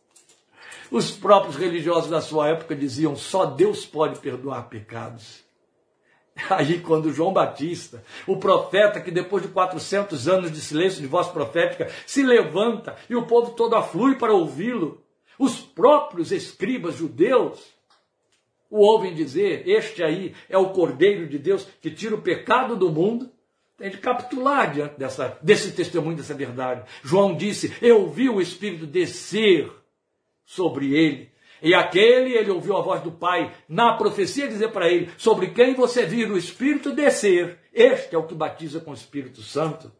[0.91, 5.43] Os próprios religiosos da sua época diziam: só Deus pode perdoar pecados.
[6.49, 11.27] Aí, quando João Batista, o profeta que depois de 400 anos de silêncio de voz
[11.27, 15.01] profética se levanta e o povo todo aflui para ouvi-lo,
[15.39, 17.75] os próprios escribas judeus
[18.69, 22.91] o ouvem dizer: Este aí é o Cordeiro de Deus que tira o pecado do
[22.91, 23.31] mundo.
[23.77, 26.83] Tem de capitular diante dessa, desse testemunho, dessa verdade.
[27.03, 29.71] João disse: Eu vi o Espírito descer
[30.45, 31.29] sobre ele.
[31.61, 35.73] E aquele, ele ouviu a voz do Pai na profecia dizer para ele: Sobre quem
[35.73, 39.91] você vir o Espírito descer, este é o que batiza com o Espírito Santo.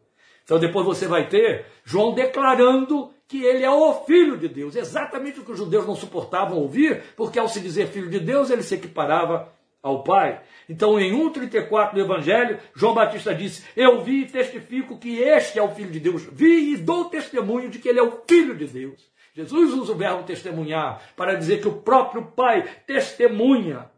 [0.44, 5.40] Então depois você vai ter João declarando que ele é o Filho de Deus, exatamente
[5.40, 8.62] o que os judeus não suportavam ouvir, porque ao se dizer Filho de Deus, ele
[8.62, 10.40] se equiparava ao Pai.
[10.68, 15.62] Então, em 1,34 do Evangelho, João Batista disse: Eu vi e testifico que este é
[15.62, 16.28] o Filho de Deus.
[16.30, 19.00] Vi e dou testemunho de que ele é o Filho de Deus.
[19.36, 23.90] Jesus usa o verbo testemunhar para dizer que o próprio Pai testemunha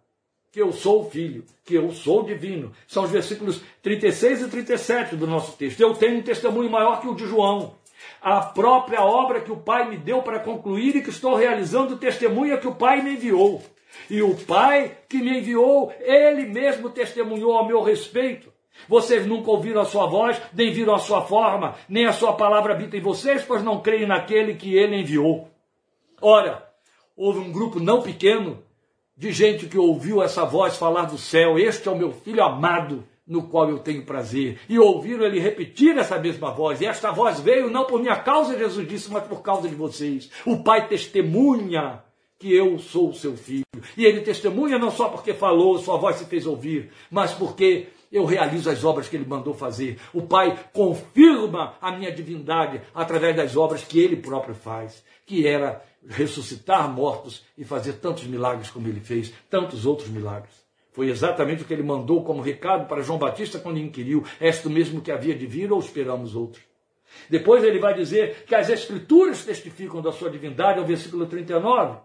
[0.51, 2.73] que eu sou o Filho, que eu sou divino.
[2.89, 5.81] São os versículos 36 e 37 do nosso texto.
[5.81, 7.77] Eu tenho um testemunho maior que o de João.
[8.21, 12.59] A própria obra que o Pai me deu para concluir e que estou realizando testemunha
[12.59, 13.63] que o Pai me enviou.
[14.11, 18.53] E o Pai que me enviou, ele mesmo testemunhou ao meu respeito.
[18.87, 22.75] Vocês nunca ouviram a sua voz, nem viram a sua forma, nem a sua palavra
[22.75, 25.49] habita em vocês, pois não creem naquele que ele enviou.
[26.21, 26.69] Ora,
[27.17, 28.63] houve um grupo não pequeno
[29.17, 33.05] de gente que ouviu essa voz falar do céu: Este é o meu filho amado,
[33.29, 34.59] no qual eu tenho prazer.
[34.69, 36.81] E ouviram ele repetir essa mesma voz.
[36.81, 40.31] E esta voz veio não por minha causa, Jesus disse, mas por causa de vocês.
[40.47, 42.03] O Pai testemunha
[42.39, 43.67] que eu sou o seu filho.
[43.97, 48.25] E ele testemunha não só porque falou, sua voz se fez ouvir, mas porque eu
[48.25, 49.99] realizo as obras que ele mandou fazer.
[50.13, 55.83] O Pai confirma a minha divindade através das obras que ele próprio faz, que era
[56.07, 60.67] ressuscitar mortos e fazer tantos milagres como ele fez, tantos outros milagres.
[60.93, 64.69] Foi exatamente o que ele mandou como recado para João Batista quando inquiriu: És tu
[64.69, 66.65] mesmo que havia de vir ou esperamos outros?
[67.29, 71.99] Depois ele vai dizer que as Escrituras testificam da sua divindade, ao versículo 39.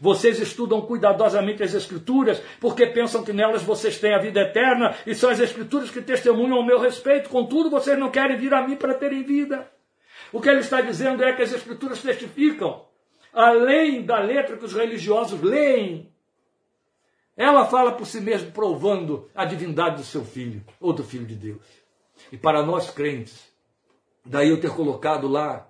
[0.00, 5.14] Vocês estudam cuidadosamente as Escrituras, porque pensam que nelas vocês têm a vida eterna, e
[5.14, 8.76] são as Escrituras que testemunham ao meu respeito, contudo, vocês não querem vir a mim
[8.76, 9.70] para terem vida.
[10.32, 12.84] O que ele está dizendo é que as Escrituras testificam
[13.32, 16.12] além da letra que os religiosos leem.
[17.36, 21.34] Ela fala por si mesma, provando a divindade do seu filho, ou do filho de
[21.34, 21.62] Deus.
[22.30, 23.52] E para nós crentes,
[24.24, 25.68] daí eu ter colocado lá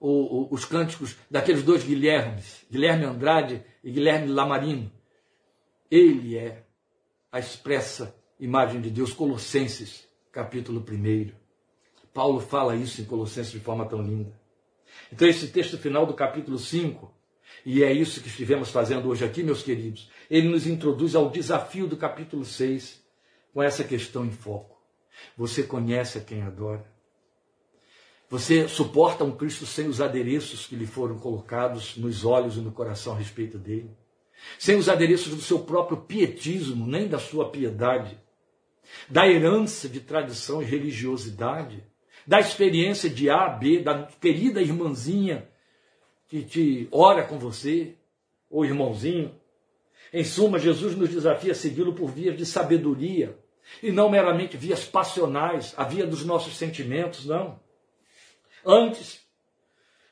[0.00, 4.92] o, o, os cânticos daqueles dois Guilhermes, Guilherme Andrade e Guilherme Lamarino.
[5.90, 6.64] Ele é
[7.30, 11.32] a expressa imagem de Deus, Colossenses, capítulo 1.
[12.12, 14.32] Paulo fala isso em Colossenses de forma tão linda.
[15.12, 17.12] Então, esse texto final do capítulo 5,
[17.64, 21.86] e é isso que estivemos fazendo hoje aqui, meus queridos, ele nos introduz ao desafio
[21.86, 23.02] do capítulo 6,
[23.52, 24.76] com essa questão em foco.
[25.36, 26.95] Você conhece a quem adora?
[28.28, 32.72] Você suporta um Cristo sem os adereços que lhe foram colocados nos olhos e no
[32.72, 33.90] coração a respeito dele?
[34.58, 38.18] Sem os adereços do seu próprio pietismo, nem da sua piedade,
[39.08, 41.82] da herança de tradição e religiosidade?
[42.26, 45.48] da experiência de A, B, da querida irmãzinha
[46.28, 47.94] que te ora com você,
[48.50, 49.32] ou irmãozinho.
[50.12, 53.38] Em suma, Jesus nos desafia a segui-lo por vias de sabedoria,
[53.82, 57.60] e não meramente vias passionais, a via dos nossos sentimentos, não.
[58.66, 59.24] Antes,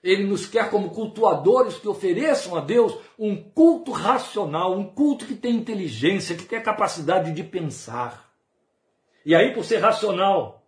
[0.00, 5.34] ele nos quer como cultuadores que ofereçam a Deus um culto racional, um culto que
[5.34, 8.32] tem inteligência, que tem capacidade de pensar.
[9.26, 10.62] E aí, por ser racional,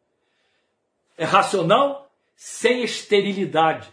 [1.16, 3.88] é racional sem esterilidade.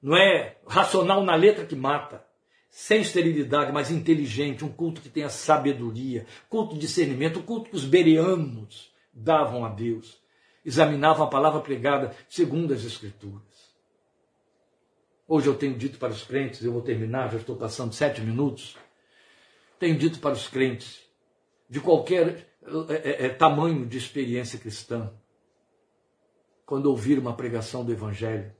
[0.00, 2.24] Não é racional na letra que mata.
[2.70, 7.76] Sem esterilidade, mas inteligente, um culto que tenha sabedoria, culto de discernimento, o culto que
[7.76, 10.20] os bereanos davam a Deus.
[10.66, 13.76] Examinavam a palavra pregada segundo as Escrituras.
[15.28, 18.76] Hoje eu tenho dito para os crentes, eu vou terminar, já estou passando sete minutos.
[19.78, 21.08] Tenho dito para os crentes,
[21.70, 22.48] de qualquer
[22.88, 25.12] é, é, tamanho de experiência cristã,
[26.64, 28.52] quando ouvir uma pregação do Evangelho,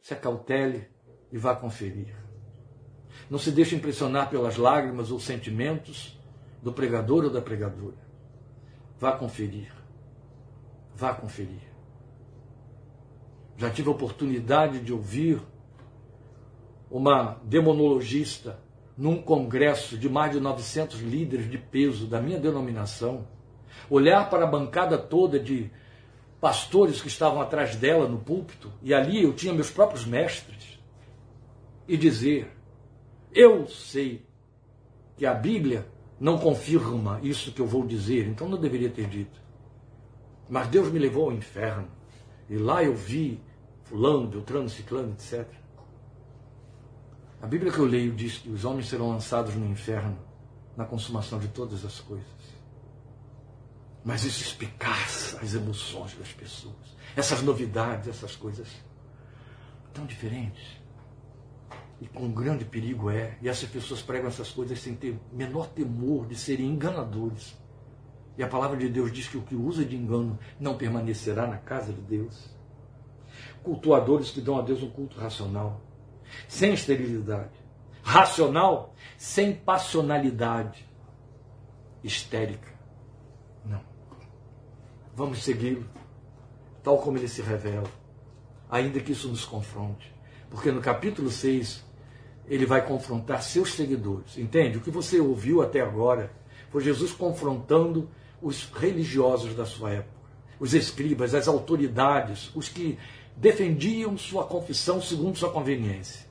[0.00, 0.88] se acautele
[1.30, 2.16] e vá conferir.
[3.28, 6.18] Não se deixe impressionar pelas lágrimas ou sentimentos
[6.62, 7.98] do pregador ou da pregadora.
[8.98, 9.77] Vá conferir.
[10.98, 11.62] Vá conferir.
[13.56, 15.40] Já tive a oportunidade de ouvir
[16.90, 18.58] uma demonologista
[18.96, 23.28] num congresso de mais de 900 líderes de peso da minha denominação,
[23.88, 25.70] olhar para a bancada toda de
[26.40, 30.80] pastores que estavam atrás dela no púlpito, e ali eu tinha meus próprios mestres,
[31.86, 32.50] e dizer:
[33.32, 34.26] Eu sei
[35.16, 35.86] que a Bíblia
[36.18, 39.46] não confirma isso que eu vou dizer, então não deveria ter dito.
[40.48, 41.88] Mas Deus me levou ao inferno.
[42.48, 43.40] E lá eu vi
[43.84, 45.46] fulano, beltrano, ciclano, etc.
[47.40, 50.18] A Bíblia que eu leio diz que os homens serão lançados no inferno
[50.76, 52.26] na consumação de todas as coisas.
[54.04, 56.96] Mas isso espicaça as emoções das pessoas.
[57.16, 58.68] Essas novidades, essas coisas
[59.92, 60.78] tão diferentes.
[62.00, 66.26] E com grande perigo é, e essas pessoas pregam essas coisas sem ter menor temor
[66.26, 67.56] de serem enganadores.
[68.38, 71.56] E a palavra de Deus diz que o que usa de engano não permanecerá na
[71.56, 72.48] casa de Deus.
[73.64, 75.80] Cultuadores que dão a Deus um culto racional,
[76.46, 77.50] sem esterilidade.
[78.00, 80.88] Racional, sem passionalidade
[82.02, 82.72] histérica.
[83.64, 83.80] Não.
[85.16, 85.84] Vamos segui-lo,
[86.80, 87.90] tal como ele se revela,
[88.70, 90.14] ainda que isso nos confronte.
[90.48, 91.84] Porque no capítulo 6,
[92.46, 94.38] ele vai confrontar seus seguidores.
[94.38, 94.78] Entende?
[94.78, 96.32] O que você ouviu até agora
[96.70, 98.08] foi Jesus confrontando
[98.40, 100.18] os religiosos da sua época,
[100.60, 102.98] os escribas, as autoridades, os que
[103.36, 106.26] defendiam sua confissão segundo sua conveniência.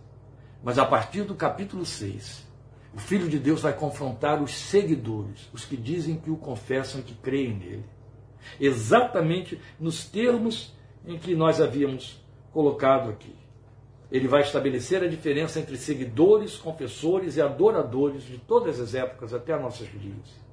[0.64, 2.46] Mas a partir do capítulo 6,
[2.94, 7.04] o Filho de Deus vai confrontar os seguidores, os que dizem que o confessam e
[7.04, 7.86] que creem nele.
[8.60, 10.74] Exatamente nos termos
[11.06, 13.36] em que nós havíamos colocado aqui.
[14.12, 19.58] Ele vai estabelecer a diferença entre seguidores, confessores e adoradores de todas as épocas até
[19.60, 20.47] nossos dias.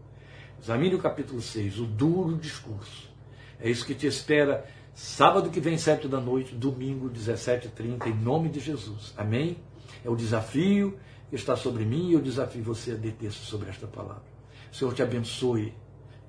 [0.64, 3.12] Examine o capítulo 6, o duro discurso.
[3.60, 8.48] É isso que te espera sábado que vem, sete da noite, domingo, 17h30, em nome
[8.48, 9.12] de Jesus.
[9.14, 9.58] Amém?
[10.02, 10.98] É o desafio
[11.28, 14.24] que está sobre mim e eu desafio você a deter-se sobre esta palavra.
[14.72, 15.74] O Senhor te abençoe,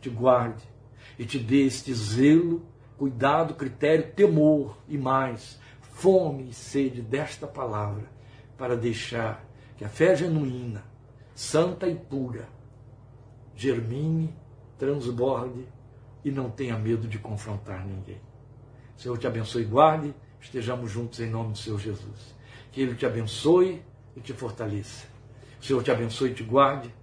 [0.02, 0.66] te guarde
[1.18, 2.62] e te dê este zelo,
[2.98, 8.12] cuidado, critério, temor e mais fome e sede desta palavra
[8.58, 9.46] para deixar
[9.78, 10.84] que a fé genuína,
[11.34, 12.54] santa e pura,
[13.56, 14.36] germine,
[14.78, 15.68] transborde
[16.24, 18.20] e não tenha medo de confrontar ninguém.
[18.98, 22.36] Senhor te abençoe e guarde, estejamos juntos em nome do Senhor Jesus.
[22.72, 23.82] Que Ele te abençoe
[24.16, 25.08] e te fortaleça.
[25.62, 26.94] O Senhor te abençoe e te guarde.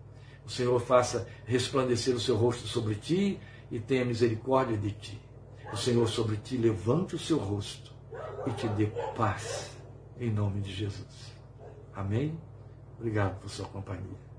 [0.44, 3.38] O Senhor faça resplandecer o seu rosto sobre ti
[3.70, 5.20] e tenha misericórdia de ti.
[5.72, 7.92] O Senhor sobre ti levante o seu rosto
[8.46, 8.86] e te dê
[9.16, 9.70] paz,
[10.18, 11.32] em nome de Jesus.
[11.94, 12.38] Amém?
[12.98, 14.31] Obrigado por sua companhia.